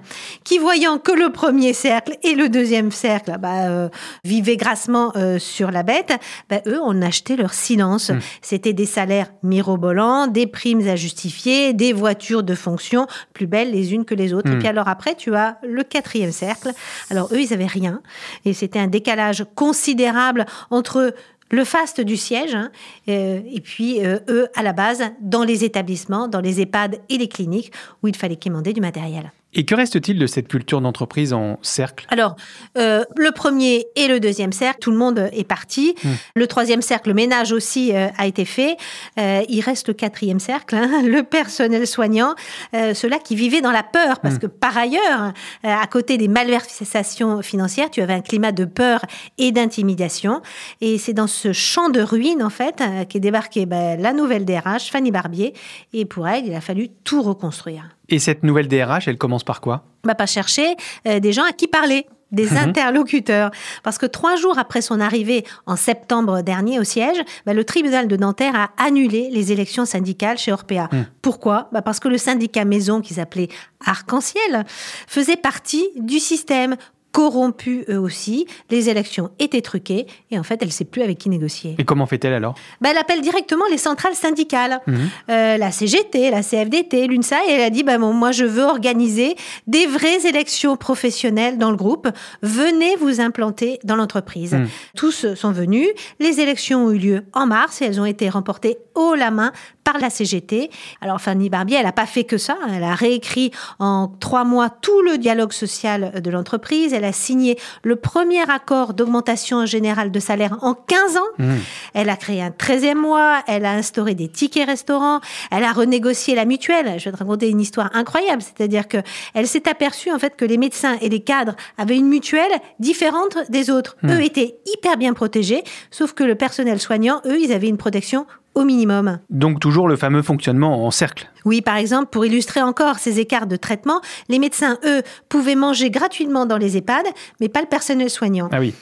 qui 0.43 0.57
voyant 0.57 0.97
que 0.97 1.11
le 1.11 1.31
premier 1.31 1.73
cercle 1.73 2.17
et 2.23 2.35
le 2.35 2.49
deuxième 2.49 2.91
cercle 2.91 3.37
bah, 3.39 3.69
euh, 3.69 3.89
vivaient 4.23 4.57
grassement 4.57 5.11
euh, 5.15 5.39
sur 5.39 5.71
la 5.71 5.83
bête, 5.83 6.13
bah, 6.49 6.61
eux 6.67 6.81
ont 6.81 7.01
acheté 7.01 7.35
leur 7.35 7.53
silence. 7.53 8.09
Hmm. 8.09 8.19
C'était 8.41 8.73
des 8.73 8.85
salaires 8.85 9.31
mirobolants, 9.43 10.27
des 10.27 10.47
primes 10.47 10.87
à 10.87 10.95
justifier, 10.95 11.73
des 11.73 11.93
voitures 11.93 12.43
de 12.43 12.55
fonction 12.55 13.07
plus 13.33 13.47
belles 13.47 13.71
les 13.71 13.93
unes 13.93 14.05
que 14.05 14.15
les 14.15 14.33
autres. 14.33 14.51
Et 14.51 14.55
hmm. 14.55 14.59
puis 14.59 14.67
alors 14.67 14.87
après, 14.87 15.15
tu 15.15 15.35
as 15.35 15.57
le 15.63 15.83
quatrième 15.83 16.31
cercle. 16.31 16.71
Alors 17.09 17.29
eux, 17.33 17.39
ils 17.39 17.53
avaient 17.53 17.65
rien. 17.65 18.01
Et 18.45 18.53
c'était 18.53 18.79
un 18.79 18.87
décalage 18.87 19.45
considérable 19.55 20.45
entre 20.69 21.13
le 21.53 21.63
faste 21.63 22.01
du 22.01 22.17
siège, 22.17 22.55
hein, 22.55 22.71
euh, 23.07 23.39
et 23.45 23.61
puis 23.61 24.03
euh, 24.03 24.17
eux, 24.27 24.47
à 24.55 24.63
la 24.63 24.73
base, 24.73 25.03
dans 25.21 25.43
les 25.43 25.63
établissements, 25.63 26.27
dans 26.27 26.41
les 26.41 26.59
EHPAD 26.61 26.99
et 27.09 27.17
les 27.19 27.27
cliniques, 27.27 27.71
où 28.01 28.07
il 28.07 28.15
fallait 28.15 28.37
quémander 28.37 28.73
du 28.73 28.81
matériel. 28.81 29.31
Et 29.55 29.65
que 29.65 29.75
reste-t-il 29.75 30.17
de 30.19 30.27
cette 30.27 30.47
culture 30.47 30.81
d'entreprise 30.81 31.33
en 31.33 31.59
cercle? 31.61 32.07
Alors, 32.09 32.35
euh, 32.77 33.03
le 33.15 33.31
premier 33.31 33.85
et 33.95 34.07
le 34.07 34.19
deuxième 34.19 34.51
cercle, 34.51 34.79
tout 34.79 34.91
le 34.91 34.97
monde 34.97 35.29
est 35.31 35.43
parti. 35.43 35.95
Hmm. 36.03 36.09
Le 36.35 36.47
troisième 36.47 36.81
cercle, 36.81 37.09
le 37.09 37.13
ménage 37.13 37.51
aussi 37.51 37.93
euh, 37.93 38.07
a 38.17 38.27
été 38.27 38.45
fait. 38.45 38.77
Euh, 39.19 39.43
il 39.49 39.61
reste 39.61 39.87
le 39.87 39.93
quatrième 39.93 40.39
cercle, 40.39 40.75
hein, 40.75 41.01
le 41.05 41.23
personnel 41.23 41.87
soignant, 41.87 42.35
ceux-là 42.73 43.19
qui 43.19 43.35
vivaient 43.35 43.61
dans 43.61 43.71
la 43.71 43.83
peur, 43.83 44.19
parce 44.19 44.33
Hmm. 44.33 44.39
que 44.39 44.47
par 44.47 44.75
ailleurs, 44.77 45.33
à 45.63 45.85
côté 45.87 46.17
des 46.17 46.27
malversations 46.27 47.41
financières, 47.41 47.91
tu 47.91 48.01
avais 48.01 48.13
un 48.13 48.21
climat 48.21 48.51
de 48.51 48.65
peur 48.65 49.01
et 49.37 49.51
d'intimidation. 49.51 50.41
Et 50.81 50.97
c'est 50.97 51.13
dans 51.13 51.27
ce 51.27 51.53
champ 51.53 51.89
de 51.89 52.01
ruines, 52.01 52.41
en 52.41 52.49
fait, 52.49 52.81
qu'est 53.09 53.19
débarquée 53.19 53.65
ben, 53.65 54.01
la 54.01 54.13
nouvelle 54.13 54.45
DRH, 54.45 54.89
Fanny 54.89 55.11
Barbier. 55.11 55.53
Et 55.93 56.05
pour 56.05 56.27
elle, 56.27 56.47
il 56.47 56.53
a 56.55 56.61
fallu 56.61 56.89
tout 57.03 57.21
reconstruire 57.21 57.89
Et 58.13 58.19
cette 58.19 58.43
nouvelle 58.43 58.67
DRH, 58.67 59.07
elle 59.07 59.17
commence 59.17 59.43
par 59.43 59.59
quoi? 59.59 59.85
Va 60.03 60.13
pas 60.13 60.27
chercher 60.27 60.75
euh, 61.07 61.19
des 61.19 61.33
gens 61.33 61.43
à 61.45 61.51
qui 61.51 61.67
parler 61.67 62.05
des 62.31 62.45
Mhm. 62.45 62.57
interlocuteurs. 62.57 63.49
Parce 63.83 63.97
que 63.97 64.05
trois 64.07 64.35
jours 64.35 64.57
après 64.59 64.81
son 64.81 64.99
arrivée 64.99 65.43
en 65.65 65.75
septembre 65.75 66.41
dernier 66.41 66.79
au 66.79 66.83
siège, 66.83 67.17
bah, 67.45 67.53
le 67.53 67.63
tribunal 67.63 68.07
de 68.07 68.15
Nanterre 68.17 68.55
a 68.55 68.69
annulé 68.83 69.29
les 69.31 69.51
élections 69.51 69.85
syndicales 69.85 70.37
chez 70.37 70.51
Orpea. 70.51 70.89
Mhm. 70.91 71.05
Pourquoi? 71.23 71.69
Bah, 71.71 71.81
Parce 71.81 71.99
que 71.99 72.07
le 72.07 72.17
syndicat 72.19 72.65
maison, 72.65 73.01
qu'ils 73.01 73.19
appelaient 73.19 73.49
Arc-en-Ciel, 73.85 74.63
faisait 75.07 75.35
partie 75.37 75.85
du 75.95 76.19
système 76.19 76.75
corrompu 77.13 77.85
eux 77.89 77.97
aussi, 77.99 78.45
les 78.69 78.89
élections 78.89 79.29
étaient 79.39 79.61
truquées 79.61 80.07
et 80.31 80.37
en 80.37 80.43
fait 80.43 80.59
elle 80.61 80.71
sait 80.73 80.83
plus 80.83 81.01
avec 81.01 81.17
qui 81.19 81.29
négocier. 81.29 81.75
Et 81.77 81.85
comment 81.85 82.05
fait-elle 82.07 82.33
alors? 82.33 82.55
Bah, 82.81 82.89
elle 82.91 82.97
appelle 82.97 83.21
directement 83.21 83.63
les 83.71 83.77
centrales 83.77 84.15
syndicales, 84.15 84.81
Mhm. 84.87 85.09
Euh, 85.29 85.57
la 85.57 85.71
CGT, 85.71 86.31
la 86.31 86.41
CFDT, 86.43 87.07
l'UNSA, 87.07 87.37
et 87.47 87.51
elle 87.51 87.61
a 87.61 87.69
dit 87.69 87.83
bah, 87.83 87.97
bon, 87.97 88.11
moi 88.13 88.31
je 88.31 88.43
veux 88.43 88.63
organiser 88.63 89.35
des 89.67 89.85
vraies 89.85 90.25
élections 90.27 90.75
professionnelles 90.75 91.57
dans 91.57 91.69
le 91.71 91.77
groupe. 91.77 92.09
Venez 92.41 92.95
vous 92.97 93.21
implanter 93.21 93.79
dans 93.83 93.95
l'entreprise. 93.95 94.53
Mhm. 94.53 94.67
Tous 94.97 95.33
sont 95.35 95.51
venus. 95.51 95.87
Les 96.19 96.39
élections 96.41 96.85
ont 96.87 96.91
eu 96.91 96.97
lieu 96.97 97.23
en 97.33 97.45
mars 97.45 97.81
et 97.81 97.85
elles 97.85 98.01
ont 98.01 98.05
été 98.05 98.27
remportées 98.27 98.77
haut 98.95 99.15
la 99.15 99.31
main 99.31 99.51
par 99.83 99.97
la 99.99 100.09
CGT. 100.09 100.69
Alors 101.01 101.19
Fanny 101.21 101.49
Barbier, 101.49 101.77
elle 101.77 101.85
n'a 101.85 101.91
pas 101.91 102.05
fait 102.05 102.23
que 102.23 102.37
ça. 102.37 102.57
Elle 102.73 102.83
a 102.83 102.95
réécrit 102.95 103.51
en 103.79 104.07
trois 104.19 104.43
mois 104.45 104.69
tout 104.69 105.01
le 105.01 105.17
dialogue 105.17 105.51
social 105.53 106.21
de 106.21 106.31
l'entreprise. 106.31 106.93
Elle 106.93 107.02
a 107.05 107.11
signé 107.11 107.57
le 107.83 107.95
premier 107.95 108.49
accord 108.49 108.93
d'augmentation 108.93 109.65
générale 109.65 110.11
de 110.11 110.19
salaire 110.19 110.57
en 110.61 110.73
15 110.73 111.17
ans. 111.17 111.21
Mmh. 111.37 111.53
Elle 111.93 112.09
a 112.09 112.15
créé 112.15 112.41
un 112.41 112.49
13e 112.49 112.95
mois, 112.95 113.43
elle 113.47 113.65
a 113.65 113.71
instauré 113.71 114.15
des 114.15 114.27
tickets 114.27 114.67
restaurants, 114.67 115.19
elle 115.51 115.63
a 115.63 115.71
renégocié 115.71 116.35
la 116.35 116.45
mutuelle. 116.45 116.99
Je 116.99 117.05
vais 117.05 117.11
te 117.11 117.17
raconter 117.17 117.49
une 117.49 117.61
histoire 117.61 117.89
incroyable, 117.93 118.41
c'est-à-dire 118.41 118.87
que 118.87 118.97
elle 119.33 119.47
s'est 119.47 119.67
aperçue 119.69 120.11
en 120.11 120.19
fait 120.19 120.35
que 120.35 120.45
les 120.45 120.57
médecins 120.57 120.97
et 121.01 121.09
les 121.09 121.21
cadres 121.21 121.55
avaient 121.77 121.97
une 121.97 122.07
mutuelle 122.07 122.51
différente 122.79 123.37
des 123.49 123.69
autres. 123.69 123.97
Hmm. 124.03 124.11
Eux 124.11 124.21
étaient 124.23 124.57
hyper 124.65 124.97
bien 124.97 125.13
protégés, 125.13 125.63
sauf 125.91 126.13
que 126.13 126.23
le 126.23 126.35
personnel 126.35 126.79
soignant, 126.79 127.21
eux, 127.25 127.39
ils 127.39 127.51
avaient 127.51 127.69
une 127.69 127.77
protection 127.77 128.25
au 128.55 128.63
minimum. 128.63 129.19
Donc 129.29 129.59
toujours 129.59 129.87
le 129.87 129.95
fameux 129.95 130.21
fonctionnement 130.21 130.85
en 130.85 130.91
cercle. 130.91 131.29
Oui, 131.45 131.61
par 131.61 131.77
exemple, 131.77 132.07
pour 132.09 132.25
illustrer 132.25 132.61
encore 132.61 132.99
ces 132.99 133.19
écarts 133.19 133.47
de 133.47 133.55
traitement, 133.55 134.01
les 134.29 134.39
médecins, 134.39 134.77
eux, 134.85 135.01
pouvaient 135.29 135.55
manger 135.55 135.89
gratuitement 135.89 136.45
dans 136.45 136.57
les 136.57 136.77
EHPAD, 136.77 137.05
mais 137.39 137.49
pas 137.49 137.61
le 137.61 137.67
personnel 137.67 138.09
soignant. 138.09 138.49
Ah 138.51 138.59
oui. 138.59 138.73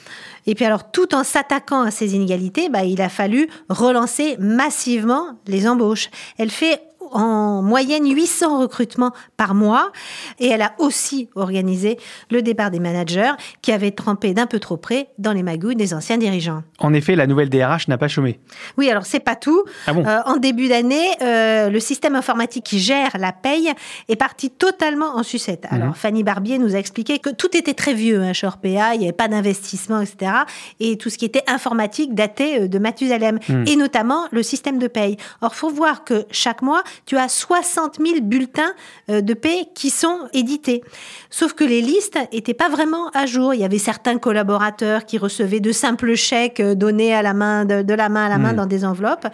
Et 0.46 0.54
puis 0.54 0.64
alors, 0.64 0.90
tout 0.90 1.14
en 1.14 1.24
s'attaquant 1.24 1.82
à 1.82 1.90
ces 1.90 2.14
inégalités, 2.14 2.68
bah, 2.68 2.84
il 2.84 3.00
a 3.00 3.08
fallu 3.08 3.48
relancer 3.68 4.36
massivement 4.38 5.38
les 5.46 5.68
embauches. 5.68 6.10
Elle 6.38 6.50
fait 6.50 6.80
en 7.12 7.62
moyenne 7.62 8.08
800 8.12 8.60
recrutements 8.60 9.12
par 9.36 9.54
mois 9.54 9.90
et 10.38 10.48
elle 10.48 10.62
a 10.62 10.72
aussi 10.78 11.28
organisé 11.34 11.98
le 12.30 12.42
départ 12.42 12.70
des 12.70 12.80
managers 12.80 13.32
qui 13.62 13.72
avaient 13.72 13.90
trempé 13.92 14.34
d'un 14.34 14.46
peu 14.46 14.58
trop 14.58 14.76
près 14.76 15.08
dans 15.18 15.32
les 15.32 15.42
magouilles 15.42 15.76
des 15.76 15.94
anciens 15.94 16.18
dirigeants. 16.18 16.62
En 16.78 16.92
effet, 16.94 17.14
la 17.16 17.26
nouvelle 17.26 17.48
DRH 17.50 17.88
n'a 17.88 17.98
pas 17.98 18.08
chômé. 18.08 18.40
Oui, 18.76 18.90
alors 18.90 19.06
c'est 19.06 19.20
pas 19.20 19.36
tout. 19.36 19.62
Ah 19.86 19.92
bon 19.92 20.04
Euh, 20.06 20.18
en 20.26 20.36
début 20.36 20.68
d'année, 20.68 21.06
euh, 21.22 21.68
le 21.70 21.80
système 21.80 22.14
informatique 22.16 22.64
qui 22.64 22.78
gère 22.78 23.10
la 23.18 23.32
paye 23.32 23.72
est 24.08 24.16
parti 24.16 24.50
totalement 24.50 25.16
en 25.16 25.22
sucette. 25.22 25.66
Alors 25.70 25.88
Mhm. 25.88 25.94
Fanny 25.94 26.22
Barbier 26.24 26.58
nous 26.58 26.74
a 26.74 26.78
expliqué 26.78 27.18
que 27.18 27.30
tout 27.30 27.56
était 27.56 27.74
très 27.74 27.94
vieux 27.94 28.20
hein, 28.22 28.32
chez 28.32 28.46
Orpea, 28.46 28.94
il 28.94 28.98
n'y 29.00 29.04
avait 29.04 29.12
pas 29.12 29.28
d'investissement, 29.28 30.00
etc. 30.00 30.32
Et 30.80 30.96
tout 30.96 31.10
ce 31.10 31.18
qui 31.18 31.24
était 31.24 31.44
informatique 31.48 32.14
datait 32.14 32.62
euh, 32.62 32.68
de 32.68 32.78
Mathusalem, 32.78 33.38
Mhm. 33.48 33.64
et 33.68 33.76
notamment 33.76 34.26
le 34.32 34.42
système 34.42 34.78
de 34.78 34.86
paye. 34.88 35.16
Or, 35.40 35.54
faut 35.54 35.70
voir 35.70 36.04
que 36.04 36.24
chaque 36.30 36.62
mois, 36.62 36.82
tu 37.06 37.16
as 37.16 37.28
60 37.28 37.98
000 38.04 38.20
bulletins 38.22 38.72
euh, 39.10 39.20
de 39.20 39.34
paye 39.34 39.66
qui 39.74 39.90
sont 39.90 40.28
édités. 40.32 40.82
Sauf 41.30 41.52
que 41.54 41.64
les 41.64 41.80
listes 41.80 42.18
étaient 42.32 42.54
pas 42.54 42.68
vraiment 42.68 43.08
à 43.14 43.26
jour. 43.26 43.54
Il 43.54 43.60
y 43.60 43.64
avait 43.64 43.78
certains 43.78 44.18
collaborateurs 44.18 45.04
qui 45.06 45.18
recevaient 45.18 45.60
de 45.60 45.72
simples 45.72 46.14
chèques 46.14 46.60
euh, 46.60 46.74
donnés 46.74 47.14
à 47.14 47.22
la 47.22 47.34
main, 47.34 47.64
de, 47.64 47.82
de 47.82 47.94
la 47.94 48.08
main 48.08 48.26
à 48.26 48.28
la 48.28 48.38
main 48.38 48.50
Mhm. 48.50 48.56
dans 48.56 48.66
des 48.66 48.84
enveloppes. 48.84 49.26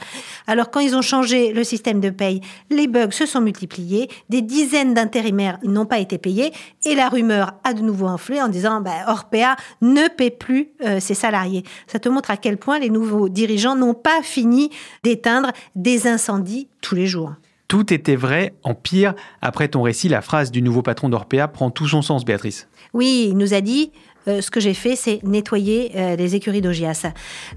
Alors, 0.46 0.70
quand 0.70 0.80
ils 0.80 0.94
ont 0.96 1.02
changé 1.02 1.52
le 1.52 1.64
système 1.64 2.00
de 2.00 2.10
paye, 2.10 2.40
les 2.70 2.86
bugs 2.86 3.10
se 3.10 3.26
sont 3.26 3.40
multipliés. 3.40 4.08
Des 4.28 4.42
dizaines 4.42 4.94
d'intérimaires 4.94 5.58
n'ont 5.62 5.86
pas 5.86 5.98
été 5.98 6.18
payés. 6.18 6.52
Et 6.84 6.94
la 6.94 7.08
rumeur 7.08 7.52
a 7.64 7.74
de 7.74 7.82
nouveau 7.82 8.06
enflé 8.06 8.40
en 8.40 8.48
disant, 8.48 8.80
bah, 8.80 8.92
Orpea 9.08 9.56
ne 9.82 10.08
paie 10.08 10.30
plus 10.30 10.68
euh, 10.84 11.00
ses 11.00 11.14
salariés. 11.14 11.64
Ça 11.86 11.98
te 11.98 12.08
montre 12.08 12.30
à 12.30 12.36
quel 12.36 12.56
point 12.56 12.78
les 12.78 12.90
nouveaux 12.90 13.28
dirigeants 13.28 13.76
n'ont 13.76 13.94
pas 13.94 14.22
fini 14.22 14.70
d'éteindre 15.02 15.52
des 15.74 16.06
incendies 16.06 16.68
tous 16.80 16.94
les 16.94 17.06
jours. 17.06 17.32
Tout 17.68 17.92
était 17.92 18.16
vrai 18.16 18.54
en 18.62 18.74
pire. 18.74 19.14
Après 19.42 19.68
ton 19.68 19.82
récit, 19.82 20.08
la 20.08 20.22
phrase 20.22 20.50
du 20.50 20.62
nouveau 20.62 20.80
patron 20.80 21.10
d'Orpea 21.10 21.48
prend 21.52 21.70
tout 21.70 21.86
son 21.86 22.00
sens, 22.00 22.24
Béatrice. 22.24 22.66
Oui, 22.94 23.28
il 23.30 23.36
nous 23.36 23.52
a 23.52 23.60
dit 23.60 23.92
euh, 24.26 24.40
ce 24.40 24.50
que 24.50 24.58
j'ai 24.58 24.74
fait, 24.74 24.96
c'est 24.96 25.22
nettoyer 25.22 25.92
euh, 25.94 26.16
les 26.16 26.34
écuries 26.34 26.62
d'Ogias. 26.62 27.06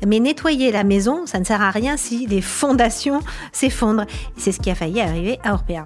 Mais 0.06 0.20
nettoyer 0.20 0.72
la 0.72 0.84
maison, 0.84 1.26
ça 1.26 1.40
ne 1.40 1.46
sert 1.46 1.62
à 1.62 1.72
rien 1.72 1.96
si 1.98 2.28
les 2.28 2.42
fondations 2.42 3.22
s'effondrent. 3.54 4.06
C'est 4.38 4.52
ce 4.52 4.60
qui 4.60 4.70
a 4.70 4.76
failli 4.76 5.00
arriver 5.00 5.40
à 5.44 5.54
Orpea. 5.54 5.86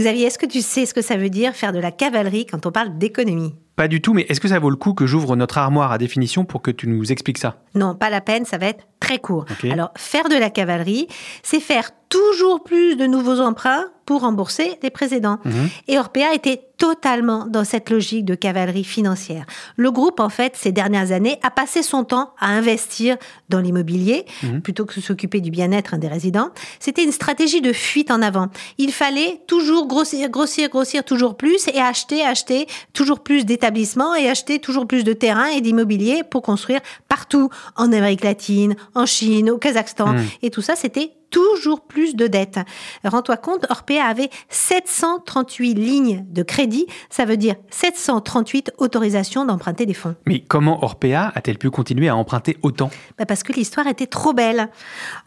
Xavier, 0.00 0.28
est-ce 0.28 0.38
que 0.38 0.46
tu 0.46 0.62
sais 0.62 0.86
ce 0.86 0.94
que 0.94 1.02
ça 1.02 1.18
veut 1.18 1.28
dire 1.28 1.54
faire 1.54 1.74
de 1.74 1.78
la 1.78 1.90
cavalerie 1.90 2.46
quand 2.46 2.64
on 2.64 2.72
parle 2.72 2.96
d'économie? 2.96 3.54
Pas 3.76 3.86
du 3.86 4.00
tout, 4.00 4.14
mais 4.14 4.24
est-ce 4.30 4.40
que 4.40 4.48
ça 4.48 4.58
vaut 4.58 4.70
le 4.70 4.76
coup 4.76 4.94
que 4.94 5.04
j'ouvre 5.04 5.36
notre 5.36 5.58
armoire 5.58 5.92
à 5.92 5.98
définition 5.98 6.46
pour 6.46 6.62
que 6.62 6.70
tu 6.70 6.88
nous 6.88 7.12
expliques 7.12 7.36
ça? 7.36 7.58
Non, 7.74 7.94
pas 7.94 8.08
la 8.08 8.22
peine, 8.22 8.46
ça 8.46 8.56
va 8.56 8.68
être 8.68 8.86
très 8.98 9.18
court. 9.18 9.44
Alors, 9.70 9.90
faire 9.98 10.30
de 10.30 10.36
la 10.36 10.48
cavalerie, 10.48 11.06
c'est 11.42 11.60
faire 11.60 11.90
toujours 12.10 12.62
plus 12.62 12.96
de 12.96 13.06
nouveaux 13.06 13.40
emprunts 13.40 13.86
pour 14.04 14.22
rembourser 14.22 14.76
les 14.82 14.90
précédents. 14.90 15.38
Mhm. 15.44 15.68
Et 15.86 15.96
Orpea 15.98 16.34
était 16.34 16.60
totalement 16.76 17.46
dans 17.46 17.62
cette 17.62 17.90
logique 17.90 18.24
de 18.24 18.34
cavalerie 18.34 18.82
financière. 18.82 19.44
Le 19.76 19.92
groupe, 19.92 20.18
en 20.18 20.28
fait, 20.30 20.56
ces 20.56 20.72
dernières 20.72 21.12
années, 21.12 21.38
a 21.44 21.50
passé 21.50 21.82
son 21.84 22.02
temps 22.02 22.32
à 22.40 22.48
investir 22.48 23.16
dans 23.50 23.60
l'immobilier 23.60 24.24
Mhm. 24.42 24.62
plutôt 24.62 24.84
que 24.86 24.96
de 24.96 25.00
s'occuper 25.00 25.40
du 25.40 25.52
bien-être 25.52 25.96
des 25.98 26.08
résidents. 26.08 26.50
C'était 26.80 27.04
une 27.04 27.12
stratégie 27.12 27.60
de 27.60 27.72
fuite 27.72 28.10
en 28.10 28.20
avant. 28.22 28.48
Il 28.78 28.90
fallait 28.92 29.40
toujours 29.46 29.86
grossir, 29.86 30.28
grossir, 30.30 30.68
grossir 30.70 31.04
toujours 31.04 31.36
plus 31.36 31.68
et 31.68 31.78
acheter, 31.78 32.24
acheter 32.24 32.66
toujours 32.92 33.20
plus 33.20 33.44
d'établissements 33.46 34.16
et 34.16 34.28
acheter 34.28 34.58
toujours 34.58 34.88
plus 34.88 35.04
de 35.04 35.12
terrains 35.12 35.46
et 35.48 35.60
d'immobilier 35.60 36.22
pour 36.28 36.42
construire 36.42 36.80
partout 37.08 37.50
en 37.76 37.92
Amérique 37.92 38.24
latine, 38.24 38.74
en 38.96 39.06
Chine, 39.06 39.50
au 39.50 39.58
Kazakhstan. 39.58 40.14
Mhm. 40.14 40.24
Et 40.42 40.50
tout 40.50 40.62
ça, 40.62 40.74
c'était 40.74 41.12
toujours 41.30 41.80
plus 41.80 42.14
de 42.14 42.26
dettes. 42.26 42.58
Rends-toi 43.04 43.36
compte, 43.36 43.66
Orpea 43.70 44.00
avait 44.04 44.30
738 44.48 45.74
lignes 45.74 46.24
de 46.28 46.42
crédit, 46.42 46.86
ça 47.08 47.24
veut 47.24 47.36
dire 47.36 47.54
738 47.70 48.72
autorisations 48.78 49.44
d'emprunter 49.44 49.86
des 49.86 49.94
fonds. 49.94 50.16
Mais 50.26 50.40
comment 50.40 50.84
Orpea 50.84 51.32
a-t-elle 51.34 51.58
pu 51.58 51.70
continuer 51.70 52.08
à 52.08 52.16
emprunter 52.16 52.56
autant? 52.62 52.90
Bah 53.18 53.26
Parce 53.26 53.42
que 53.42 53.52
l'histoire 53.52 53.86
était 53.86 54.06
trop 54.06 54.32
belle. 54.32 54.68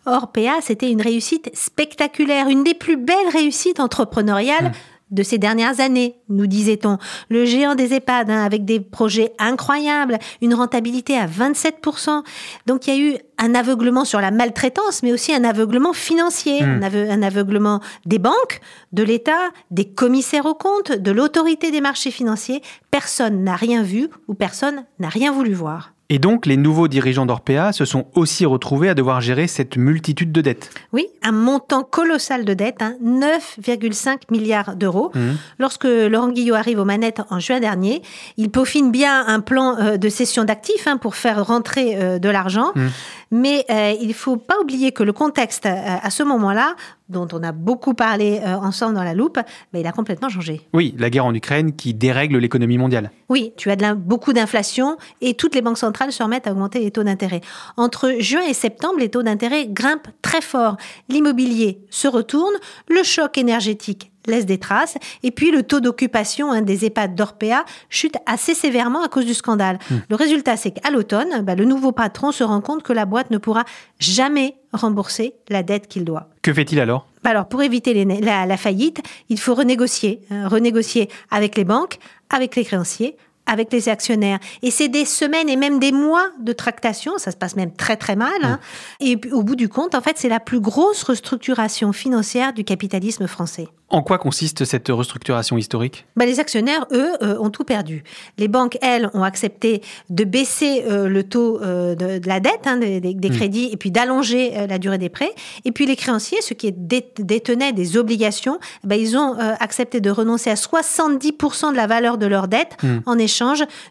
Orpea, 0.05 0.61
c'était 0.61 0.91
une 0.91 1.01
réussite 1.01 1.49
spectaculaire, 1.53 2.49
une 2.49 2.63
des 2.63 2.73
plus 2.73 2.97
belles 2.97 3.29
réussites 3.31 3.79
entrepreneuriales. 3.79 4.69
Mmh 4.69 4.92
de 5.11 5.23
ces 5.23 5.37
dernières 5.37 5.79
années, 5.79 6.15
nous 6.29 6.47
disait-on. 6.47 6.97
Le 7.29 7.45
géant 7.45 7.75
des 7.75 7.93
EHPAD, 7.93 8.29
hein, 8.29 8.43
avec 8.43 8.65
des 8.65 8.79
projets 8.79 9.33
incroyables, 9.39 10.17
une 10.41 10.53
rentabilité 10.53 11.17
à 11.17 11.27
27%. 11.27 12.23
Donc 12.65 12.87
il 12.87 12.95
y 12.95 12.97
a 12.97 13.11
eu 13.11 13.17
un 13.37 13.55
aveuglement 13.55 14.05
sur 14.05 14.21
la 14.21 14.31
maltraitance, 14.31 15.03
mais 15.03 15.11
aussi 15.11 15.33
un 15.33 15.43
aveuglement 15.43 15.93
financier, 15.93 16.63
hmm. 16.63 16.83
un 16.83 17.21
aveuglement 17.21 17.79
des 18.05 18.19
banques, 18.19 18.61
de 18.91 19.03
l'État, 19.03 19.49
des 19.71 19.85
commissaires 19.85 20.45
aux 20.45 20.55
comptes, 20.55 20.91
de 20.91 21.11
l'autorité 21.11 21.71
des 21.71 21.81
marchés 21.81 22.11
financiers. 22.11 22.61
Personne 22.91 23.43
n'a 23.43 23.55
rien 23.55 23.83
vu 23.83 24.09
ou 24.27 24.33
personne 24.33 24.85
n'a 24.99 25.09
rien 25.09 25.31
voulu 25.31 25.53
voir. 25.53 25.92
Et 26.09 26.19
donc, 26.19 26.45
les 26.45 26.57
nouveaux 26.57 26.87
dirigeants 26.87 27.25
d'Orpea 27.25 27.71
se 27.71 27.85
sont 27.85 28.05
aussi 28.13 28.45
retrouvés 28.45 28.89
à 28.89 28.93
devoir 28.93 29.21
gérer 29.21 29.47
cette 29.47 29.77
multitude 29.77 30.31
de 30.31 30.41
dettes. 30.41 30.69
Oui, 30.91 31.07
un 31.23 31.31
montant 31.31 31.83
colossal 31.83 32.43
de 32.45 32.53
dettes, 32.53 32.81
9,5 33.03 34.09
hein, 34.09 34.15
milliards 34.29 34.75
d'euros. 34.75 35.11
Mmh. 35.15 35.19
Lorsque 35.59 35.85
Laurent 35.85 36.29
Guillot 36.29 36.55
arrive 36.55 36.79
aux 36.79 36.85
manettes 36.85 37.21
en 37.29 37.39
juin 37.39 37.59
dernier, 37.59 38.01
il 38.37 38.51
peaufine 38.51 38.91
bien 38.91 39.25
un 39.25 39.39
plan 39.39 39.77
euh, 39.77 39.97
de 39.97 40.09
cession 40.09 40.43
d'actifs 40.43 40.87
hein, 40.87 40.97
pour 40.97 41.15
faire 41.15 41.45
rentrer 41.45 41.95
euh, 41.95 42.19
de 42.19 42.29
l'argent. 42.29 42.71
Mmh. 42.75 42.87
Mais 43.31 43.65
euh, 43.71 43.93
il 43.99 44.09
ne 44.09 44.13
faut 44.13 44.37
pas 44.37 44.59
oublier 44.61 44.91
que 44.91 45.03
le 45.03 45.13
contexte 45.13 45.65
à 45.65 46.09
ce 46.11 46.21
moment-là 46.21 46.75
dont 47.13 47.27
on 47.31 47.41
a 47.43 47.51
beaucoup 47.53 47.93
parlé 47.93 48.41
euh, 48.43 48.55
ensemble 48.55 48.95
dans 48.95 49.03
la 49.03 49.13
loupe, 49.13 49.35
bah, 49.35 49.79
il 49.79 49.87
a 49.87 49.91
complètement 49.91 50.29
changé. 50.29 50.61
Oui, 50.73 50.93
la 50.97 51.09
guerre 51.09 51.25
en 51.25 51.33
Ukraine 51.33 51.73
qui 51.73 51.93
dérègle 51.93 52.37
l'économie 52.37 52.77
mondiale. 52.77 53.11
Oui, 53.29 53.53
tu 53.57 53.71
as 53.71 53.75
de 53.75 53.93
beaucoup 53.93 54.33
d'inflation 54.33 54.97
et 55.21 55.33
toutes 55.35 55.55
les 55.55 55.61
banques 55.61 55.77
centrales 55.77 56.11
se 56.11 56.23
remettent 56.23 56.47
à 56.47 56.51
augmenter 56.51 56.79
les 56.79 56.91
taux 56.91 57.03
d'intérêt. 57.03 57.41
Entre 57.77 58.15
juin 58.19 58.43
et 58.47 58.53
septembre, 58.53 58.99
les 58.99 59.09
taux 59.09 59.23
d'intérêt 59.23 59.67
grimpent 59.67 60.09
très 60.21 60.41
fort. 60.41 60.77
L'immobilier 61.09 61.79
se 61.89 62.07
retourne, 62.07 62.53
le 62.89 63.03
choc 63.03 63.37
énergétique 63.37 64.12
laisse 64.27 64.45
des 64.45 64.57
traces. 64.57 64.97
Et 65.23 65.31
puis 65.31 65.51
le 65.51 65.63
taux 65.63 65.79
d'occupation 65.79 66.51
hein, 66.51 66.61
des 66.61 66.85
EHPAD 66.85 67.15
d'Orpea 67.15 67.65
chute 67.89 68.15
assez 68.25 68.53
sévèrement 68.53 69.03
à 69.03 69.07
cause 69.07 69.25
du 69.25 69.33
scandale. 69.33 69.79
Hmm. 69.89 69.97
Le 70.09 70.15
résultat, 70.15 70.57
c'est 70.57 70.71
qu'à 70.71 70.91
l'automne, 70.91 71.41
bah, 71.41 71.55
le 71.55 71.65
nouveau 71.65 71.91
patron 71.91 72.31
se 72.31 72.43
rend 72.43 72.61
compte 72.61 72.83
que 72.83 72.93
la 72.93 73.05
boîte 73.05 73.31
ne 73.31 73.37
pourra 73.37 73.63
jamais 73.99 74.55
rembourser 74.71 75.35
la 75.49 75.63
dette 75.63 75.87
qu'il 75.87 76.03
doit. 76.03 76.29
Que 76.41 76.53
fait-il 76.53 76.79
alors? 76.79 77.07
Bah, 77.23 77.29
alors, 77.29 77.47
pour 77.47 77.61
éviter 77.63 78.05
la, 78.05 78.57
faillite, 78.57 79.01
il 79.29 79.39
faut 79.39 79.55
renégocier, 79.55 80.21
hein, 80.29 80.47
renégocier 80.47 81.09
avec 81.31 81.55
les 81.57 81.63
banques, 81.63 81.99
avec 82.29 82.55
les 82.55 82.65
créanciers, 82.65 83.15
avec 83.45 83.71
les 83.73 83.89
actionnaires. 83.89 84.39
Et 84.61 84.71
c'est 84.71 84.87
des 84.87 85.05
semaines 85.05 85.49
et 85.49 85.55
même 85.55 85.79
des 85.79 85.91
mois 85.91 86.29
de 86.39 86.53
tractation, 86.53 87.17
ça 87.17 87.31
se 87.31 87.37
passe 87.37 87.55
même 87.55 87.73
très 87.73 87.97
très 87.97 88.15
mal. 88.15 88.31
Hein. 88.41 88.59
Et 88.99 89.19
au 89.31 89.43
bout 89.43 89.55
du 89.55 89.69
compte, 89.69 89.95
en 89.95 90.01
fait, 90.01 90.17
c'est 90.17 90.29
la 90.29 90.39
plus 90.39 90.59
grosse 90.59 91.03
restructuration 91.03 91.91
financière 91.93 92.53
du 92.53 92.63
capitalisme 92.63 93.27
français. 93.27 93.67
En 93.89 94.01
quoi 94.01 94.17
consiste 94.17 94.65
cette 94.65 94.87
restructuration 94.87 95.55
historique? 95.55 96.07
Bah, 96.15 96.25
Les 96.25 96.39
actionnaires, 96.39 96.87
eux, 96.91 97.11
euh, 97.21 97.37
ont 97.37 97.51
tout 97.51 97.63
perdu. 97.63 98.03
Les 98.39 98.47
banques, 98.47 98.77
elles, 98.81 99.09
ont 99.13 99.21
accepté 99.21 99.83
de 100.09 100.23
baisser 100.23 100.83
euh, 100.89 101.07
le 101.07 101.23
taux 101.23 101.61
euh, 101.61 101.93
de, 101.93 102.27
la 102.27 102.39
dette, 102.39 102.65
hein, 102.65 102.77
des, 102.77 102.99
hmm. 102.99 103.29
crédits, 103.29 103.69
et 103.71 103.77
puis 103.77 103.91
d'allonger 103.91 104.65
la 104.67 104.79
durée 104.79 104.97
des 104.97 105.09
prêts. 105.09 105.31
Et 105.63 105.71
puis 105.71 105.85
les 105.85 105.95
créanciers, 105.95 106.41
ceux 106.41 106.55
qui 106.55 106.71
détenaient 106.71 107.73
des 107.73 107.97
obligations, 107.97 108.57
bah, 108.83 108.95
ils 108.95 109.15
ont 109.15 109.35
accepté 109.59 110.01
de 110.01 110.09
renoncer 110.09 110.49
à 110.49 110.55
70% 110.55 111.71
de 111.71 111.75
la 111.75 111.85
valeur 111.85 112.17
de 112.17 112.25
leur 112.25 112.47
dette 112.47 112.77
hmm. 112.81 112.99
en 113.05 113.17
échange 113.19 113.32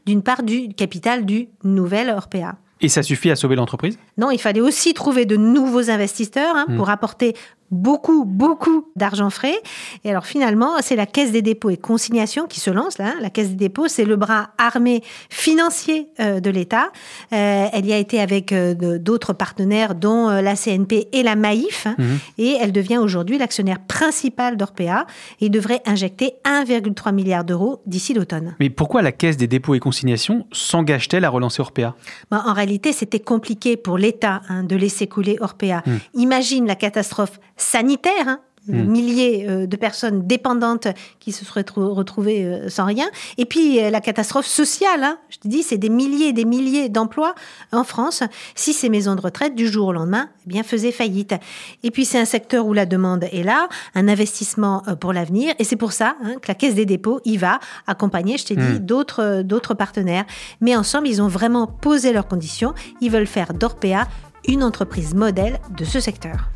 d'une 0.07 0.23
part 0.23 0.43
du 0.43 0.69
capital 0.69 1.25
du 1.25 1.49
nouvel 1.65 2.11
Orpea. 2.11 2.57
Et 2.83 2.89
ça 2.89 3.03
suffit 3.03 3.31
à 3.31 3.37
sauver 3.37 3.55
l'entreprise? 3.55 3.97
Non, 4.19 4.31
il 4.31 4.39
fallait 4.39 4.61
aussi 4.61 4.93
trouver 4.93 5.25
de 5.25 5.37
nouveaux 5.37 5.89
investisseurs 5.89 6.57
hein, 6.57 6.67
hmm. 6.69 6.77
pour 6.77 6.91
apporter 6.91 7.35
beaucoup, 7.73 8.25
beaucoup 8.25 8.87
d'argent 8.95 9.31
frais. 9.31 9.57
Et 10.05 10.11
alors 10.11 10.27
finalement, 10.27 10.77
c'est 10.81 10.95
la 10.95 11.07
Caisse 11.07 11.33
des 11.33 11.43
dépôts 11.43 11.71
et 11.71 11.77
consignations 11.77 12.47
qui 12.47 12.61
se 12.61 12.71
lance 12.71 12.99
là. 12.99 13.15
La 13.21 13.31
Caisse 13.31 13.49
des 13.49 13.57
dépôts, 13.57 13.89
c'est 13.89 14.05
le 14.05 14.17
bras 14.17 14.51
armé 14.59 15.03
financier 15.31 16.09
euh, 16.21 16.41
de 16.41 16.51
l'État. 16.51 16.93
Euh, 17.33 17.67
elle 17.73 17.87
y 17.87 17.93
a 17.93 17.99
été 17.99 18.21
avec 18.21 18.53
euh, 18.53 18.75
d'autres 18.99 19.33
partenaires, 19.33 19.95
dont 19.95 20.29
la 20.29 20.55
CNP 20.55 21.09
et 21.13 21.23
la. 21.23 21.33
Hein. 21.33 21.95
Mhm. 21.99 22.19
Et 22.39 22.57
elle 22.61 22.73
devient 22.73 22.99
aujourd'hui 22.99 23.39
l'actionnaire 23.39 23.81
principal 23.81 24.57
d'Orpea 24.57 25.07
et 25.41 25.49
devrait 25.49 25.81
injecter 25.87 26.35
1,3 26.45 27.13
milliard 27.13 27.43
d'euros 27.43 27.81
d'ici 27.87 28.13
l'automne. 28.13 28.55
Mais 28.61 28.69
pourquoi 28.69 29.01
la 29.01 29.13
Caisse 29.13 29.39
des 29.39 29.47
dépôts 29.47 29.75
et 29.75 29.81
consignations 29.81 30.47
s'engage-t-elle 30.53 31.25
à 31.25 31.31
relancer 31.31 31.63
Orpea? 31.63 31.95
Ben, 32.31 32.43
En 32.47 32.53
réalité, 32.53 32.93
c'était 32.93 33.19
compliqué 33.19 33.77
pour 33.77 33.97
l'État 33.97 34.43
hein, 34.49 34.63
de 34.63 34.77
laisser 34.77 35.07
couler 35.07 35.39
Orpea. 35.41 35.83
Hmm. 35.87 35.99
Imagine 36.15 36.67
la 36.67 36.75
catastrophe 36.75 37.41
sanitaire, 37.63 38.27
hein, 38.27 38.41
hmm. 38.67 38.85
milliers 38.85 39.47
euh, 39.49 39.67
de 39.67 39.77
personnes 39.77 40.27
dépendantes 40.27 40.89
qui 41.21 41.33
se 41.33 41.45
seraient 41.45 41.65
retrouvées 41.75 42.45
euh, 42.45 42.69
sans 42.69 42.85
rien. 42.85 43.07
Et 43.39 43.47
puis 43.47 43.81
euh, 43.81 43.91
la 43.91 44.01
catastrophe 44.01 44.47
sociale, 44.47 45.05
hein. 45.05 45.19
je 45.31 45.39
te 45.39 45.49
dis, 45.49 45.63
c'est 45.63 45.79
des 45.79 45.89
milliers 45.89 46.29
et 46.29 46.33
des 46.33 46.45
milliers 46.45 46.89
d'emplois 46.89 47.35
en 47.73 47.85
France. 47.85 48.23
Si 48.55 48.73
ces 48.73 48.89
maisons 48.89 49.15
de 49.15 49.21
retraite, 49.21 49.55
du 49.55 49.69
jour 49.69 49.89
au 49.89 49.93
lendemain, 49.93 50.29
eh 50.47 50.49
bien 50.49 50.63
faisaient 50.63 50.93
faillite. 50.93 51.35
Et 51.83 51.91
puis 51.91 52.05
c'est 52.05 52.19
un 52.19 52.25
secteur 52.25 52.67
où 52.67 52.73
la 52.73 52.87
demande 52.87 53.25
est 53.25 53.45
là, 53.45 53.69
un 53.95 54.09
investissement 54.09 54.83
pour 55.01 55.13
l'avenir. 55.13 55.55
Et 55.59 55.65
c'est 55.65 55.77
pour 55.77 55.93
ça 55.93 56.17
hein, 56.23 56.35
que 56.41 56.49
la 56.49 56.55
Caisse 56.55 56.75
des 56.75 56.87
dépôts 56.87 57.21
y 57.25 57.37
va 57.37 57.61
accompagner, 57.87 58.39
je 58.39 58.47
t'ai 58.47 58.57
dit, 58.57 58.63
hmm. 58.63 58.79
d'autres 58.79 59.43
d'autres 59.43 59.75
partenaires. 59.75 60.25
Mais 60.61 60.77
ensemble, 60.77 61.09
ils 61.09 61.23
ont 61.23 61.29
vraiment 61.29 61.67
posé 61.67 62.13
leurs 62.13 62.27
conditions. 62.27 62.75
Ils 63.01 63.11
veulent 63.11 63.27
faire 63.27 63.55
d'Orpea 63.55 64.09
une 64.49 64.63
entreprise 64.63 65.15
modèle 65.15 65.59
de 65.77 65.85
ce 65.85 66.01
secteur. 66.01 66.51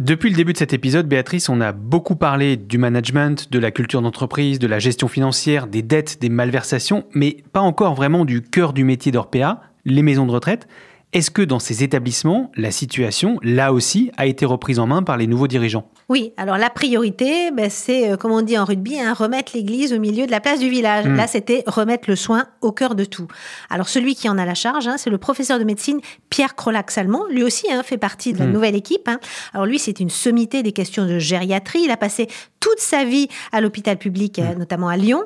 Depuis 0.00 0.30
le 0.30 0.36
début 0.36 0.54
de 0.54 0.58
cet 0.58 0.72
épisode, 0.72 1.06
Béatrice, 1.06 1.50
on 1.50 1.60
a 1.60 1.72
beaucoup 1.72 2.16
parlé 2.16 2.56
du 2.56 2.78
management, 2.78 3.52
de 3.52 3.58
la 3.58 3.70
culture 3.70 4.00
d'entreprise, 4.00 4.58
de 4.58 4.66
la 4.66 4.78
gestion 4.78 5.08
financière, 5.08 5.66
des 5.66 5.82
dettes, 5.82 6.22
des 6.22 6.30
malversations, 6.30 7.04
mais 7.12 7.36
pas 7.52 7.60
encore 7.60 7.94
vraiment 7.94 8.24
du 8.24 8.40
cœur 8.40 8.72
du 8.72 8.82
métier 8.82 9.12
d'Orpea, 9.12 9.60
les 9.84 10.00
maisons 10.00 10.24
de 10.24 10.32
retraite. 10.32 10.68
Est-ce 11.12 11.30
que 11.30 11.42
dans 11.42 11.58
ces 11.58 11.84
établissements, 11.84 12.50
la 12.56 12.70
situation, 12.70 13.38
là 13.42 13.74
aussi, 13.74 14.10
a 14.16 14.24
été 14.24 14.46
reprise 14.46 14.78
en 14.78 14.86
main 14.86 15.02
par 15.02 15.18
les 15.18 15.26
nouveaux 15.26 15.48
dirigeants? 15.48 15.86
Oui, 16.10 16.32
alors 16.36 16.58
la 16.58 16.70
priorité, 16.70 17.52
ben, 17.52 17.70
c'est, 17.70 18.10
euh, 18.10 18.16
comme 18.16 18.32
on 18.32 18.42
dit 18.42 18.58
en 18.58 18.64
rugby, 18.64 18.98
hein, 18.98 19.14
remettre 19.14 19.52
l'église 19.54 19.92
au 19.92 20.00
milieu 20.00 20.26
de 20.26 20.32
la 20.32 20.40
place 20.40 20.58
du 20.58 20.68
village. 20.68 21.06
Hmm. 21.06 21.14
Là, 21.14 21.28
c'était 21.28 21.62
remettre 21.68 22.10
le 22.10 22.16
soin 22.16 22.46
au 22.62 22.72
cœur 22.72 22.96
de 22.96 23.04
tout. 23.04 23.28
Alors 23.70 23.88
celui 23.88 24.16
qui 24.16 24.28
en 24.28 24.36
a 24.36 24.44
la 24.44 24.56
charge, 24.56 24.88
hein, 24.88 24.96
c'est 24.98 25.08
le 25.08 25.18
professeur 25.18 25.60
de 25.60 25.64
médecine 25.64 26.00
Pierre 26.28 26.56
Crolac-Salmon. 26.56 27.26
Lui 27.30 27.44
aussi 27.44 27.70
hein, 27.70 27.84
fait 27.84 27.96
partie 27.96 28.32
de 28.32 28.40
la 28.40 28.46
hmm. 28.46 28.52
nouvelle 28.52 28.74
équipe. 28.74 29.08
Alors 29.54 29.66
lui, 29.66 29.78
c'est 29.78 30.00
une 30.00 30.10
sommité 30.10 30.64
des 30.64 30.72
questions 30.72 31.06
de 31.06 31.20
gériatrie. 31.20 31.82
Il 31.84 31.92
a 31.92 31.96
passé 31.96 32.26
toute 32.58 32.80
sa 32.80 33.04
vie 33.04 33.28
à 33.52 33.60
l'hôpital 33.60 33.96
public, 33.96 34.40
euh, 34.40 34.52
hmm. 34.52 34.58
notamment 34.58 34.88
à 34.88 34.96
Lyon. 34.96 35.22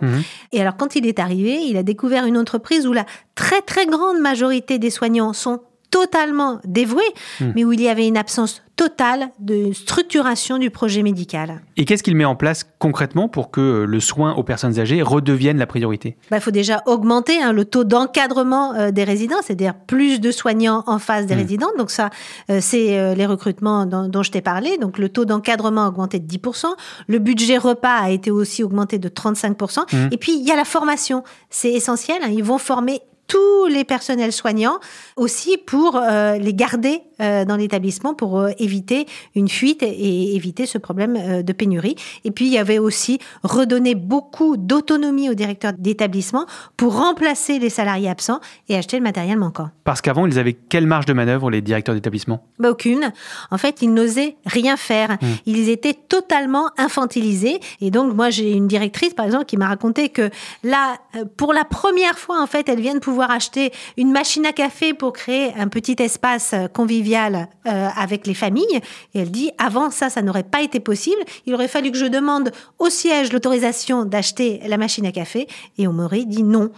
Et 0.52 0.60
alors 0.60 0.76
quand 0.76 0.96
il 0.96 1.06
est 1.06 1.18
arrivé, 1.18 1.62
il 1.62 1.78
a 1.78 1.82
découvert 1.82 2.26
une 2.26 2.36
entreprise 2.36 2.86
où 2.86 2.92
la 2.92 3.06
très 3.34 3.62
très 3.62 3.86
grande 3.86 4.20
majorité 4.20 4.78
des 4.78 4.90
soignants 4.90 5.32
sont 5.32 5.62
totalement 5.94 6.58
dévoué, 6.64 7.04
hmm. 7.40 7.52
mais 7.54 7.62
où 7.62 7.72
il 7.72 7.80
y 7.80 7.88
avait 7.88 8.08
une 8.08 8.16
absence 8.16 8.62
totale 8.74 9.28
de 9.38 9.72
structuration 9.72 10.58
du 10.58 10.68
projet 10.68 11.04
médical. 11.04 11.60
Et 11.76 11.84
qu'est-ce 11.84 12.02
qu'il 12.02 12.16
met 12.16 12.24
en 12.24 12.34
place 12.34 12.66
concrètement 12.80 13.28
pour 13.28 13.52
que 13.52 13.84
le 13.88 14.00
soin 14.00 14.34
aux 14.34 14.42
personnes 14.42 14.80
âgées 14.80 15.02
redevienne 15.02 15.56
la 15.56 15.68
priorité? 15.68 16.16
Bah, 16.32 16.38
Il 16.38 16.42
faut 16.42 16.50
déjà 16.50 16.82
augmenter 16.86 17.40
hein, 17.40 17.52
le 17.52 17.64
taux 17.64 17.84
d'encadrement 17.84 18.74
euh, 18.74 18.90
des 18.90 19.04
résidents, 19.04 19.36
c'est-à-dire 19.44 19.74
plus 19.86 20.20
de 20.20 20.32
soignants 20.32 20.82
en 20.88 20.98
face 20.98 21.26
des 21.26 21.36
hmm. 21.36 21.38
résidents. 21.38 21.70
Donc 21.78 21.92
ça, 21.92 22.10
euh, 22.50 22.58
c'est 22.60 22.98
euh, 22.98 23.14
les 23.14 23.26
recrutements 23.26 23.86
dont, 23.86 24.22
je 24.24 24.32
t'ai 24.32 24.40
parlé. 24.40 24.76
Donc 24.78 24.98
le 24.98 25.08
taux 25.08 25.24
d'encadrement 25.24 25.84
a 25.84 25.88
augmenté 25.90 26.18
de 26.18 26.26
10%. 26.26 26.66
Le 27.06 27.18
budget 27.20 27.56
repas 27.56 27.98
a 27.98 28.10
été 28.10 28.32
aussi 28.32 28.64
augmenté 28.64 28.98
de 28.98 29.08
35%. 29.08 29.94
Hmm. 29.94 30.08
Et 30.10 30.16
puis 30.16 30.32
il 30.36 30.44
y 30.44 30.50
a 30.50 30.56
la 30.56 30.64
formation. 30.64 31.22
C'est 31.50 31.70
essentiel. 31.70 32.18
Hein. 32.24 32.30
ils 32.32 32.42
vont 32.42 32.58
former 32.58 33.00
tous 33.26 33.66
les 33.66 33.84
personnels 33.84 34.32
soignants 34.32 34.78
aussi 35.16 35.56
pour 35.56 35.96
euh, 35.96 36.36
les 36.36 36.54
garder 36.54 37.02
euh, 37.20 37.44
dans 37.44 37.56
l'établissement 37.56 38.14
pour 38.14 38.40
euh, 38.40 38.50
éviter 38.58 39.06
une 39.34 39.48
fuite 39.48 39.82
et 39.82 40.34
éviter 40.34 40.66
ce 40.66 40.78
problème 40.78 41.42
de 41.42 41.52
pénurie. 41.52 41.96
Et 42.24 42.30
puis 42.30 42.46
il 42.46 42.52
y 42.52 42.58
avait 42.58 42.78
aussi 42.78 43.18
redonner 43.42 43.94
beaucoup 43.94 44.56
d'autonomie 44.56 45.30
aux 45.30 45.34
directeurs 45.34 45.72
d'établissement 45.78 46.46
pour 46.76 46.96
remplacer 46.96 47.58
les 47.58 47.70
salariés 47.70 48.10
absents 48.10 48.40
et 48.68 48.76
acheter 48.76 48.98
le 48.98 49.02
matériel 49.02 49.38
manquant. 49.38 49.70
Parce 49.84 50.00
qu'avant, 50.00 50.26
ils 50.26 50.38
avaient 50.38 50.54
quelle 50.54 50.86
marge 50.86 51.06
de 51.06 51.12
manœuvre 51.12 51.50
les 51.50 51.60
directeurs 51.60 51.94
d'établissement? 51.94 52.44
Bah, 52.58 52.70
Aucune. 52.70 53.12
En 53.50 53.58
fait, 53.58 53.82
ils 53.82 53.92
n'osaient 53.92 54.36
rien 54.46 54.76
faire. 54.76 55.12
Hmm. 55.20 55.34
Ils 55.46 55.68
étaient 55.68 55.94
totalement 55.94 56.68
infantilisés. 56.76 57.60
Et 57.80 57.90
donc 57.90 58.14
moi 58.14 58.30
j'ai 58.30 58.52
une 58.52 58.66
directrice 58.66 59.14
par 59.14 59.26
exemple 59.26 59.44
qui 59.44 59.56
m'a 59.56 59.68
raconté 59.68 60.08
que 60.08 60.30
là, 60.62 60.96
pour 61.36 61.52
la 61.52 61.64
première 61.64 62.18
fois 62.18 62.42
en 62.42 62.46
fait, 62.46 62.68
elle 62.68 62.80
vient 62.80 62.94
de 62.94 62.98
pouvoir 62.98 63.13
pouvoir 63.14 63.30
acheter 63.30 63.72
une 63.96 64.10
machine 64.10 64.44
à 64.44 64.52
café 64.52 64.92
pour 64.92 65.12
créer 65.12 65.54
un 65.56 65.68
petit 65.68 65.94
espace 66.00 66.52
convivial 66.72 67.46
euh, 67.64 67.88
avec 67.96 68.26
les 68.26 68.34
familles. 68.34 68.80
Et 69.14 69.20
elle 69.20 69.30
dit, 69.30 69.52
avant 69.56 69.92
ça, 69.92 70.10
ça 70.10 70.20
n'aurait 70.20 70.42
pas 70.42 70.62
été 70.62 70.80
possible. 70.80 71.22
Il 71.46 71.54
aurait 71.54 71.68
fallu 71.68 71.92
que 71.92 71.96
je 71.96 72.06
demande 72.06 72.50
au 72.80 72.90
siège 72.90 73.32
l'autorisation 73.32 74.04
d'acheter 74.04 74.60
la 74.66 74.78
machine 74.78 75.06
à 75.06 75.12
café. 75.12 75.46
Et 75.78 75.86
on 75.86 75.92
m'aurait 75.92 76.24
dit 76.24 76.42
non. 76.42 76.72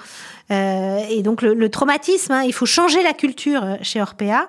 Euh, 0.50 1.00
et 1.10 1.22
donc 1.22 1.42
le, 1.42 1.68
traumatisme, 1.68 2.32
hein, 2.32 2.42
il 2.44 2.52
faut 2.52 2.66
changer 2.66 3.02
la 3.02 3.12
culture 3.12 3.64
euh, 3.64 3.74
chez 3.82 4.00
Orpea. 4.00 4.48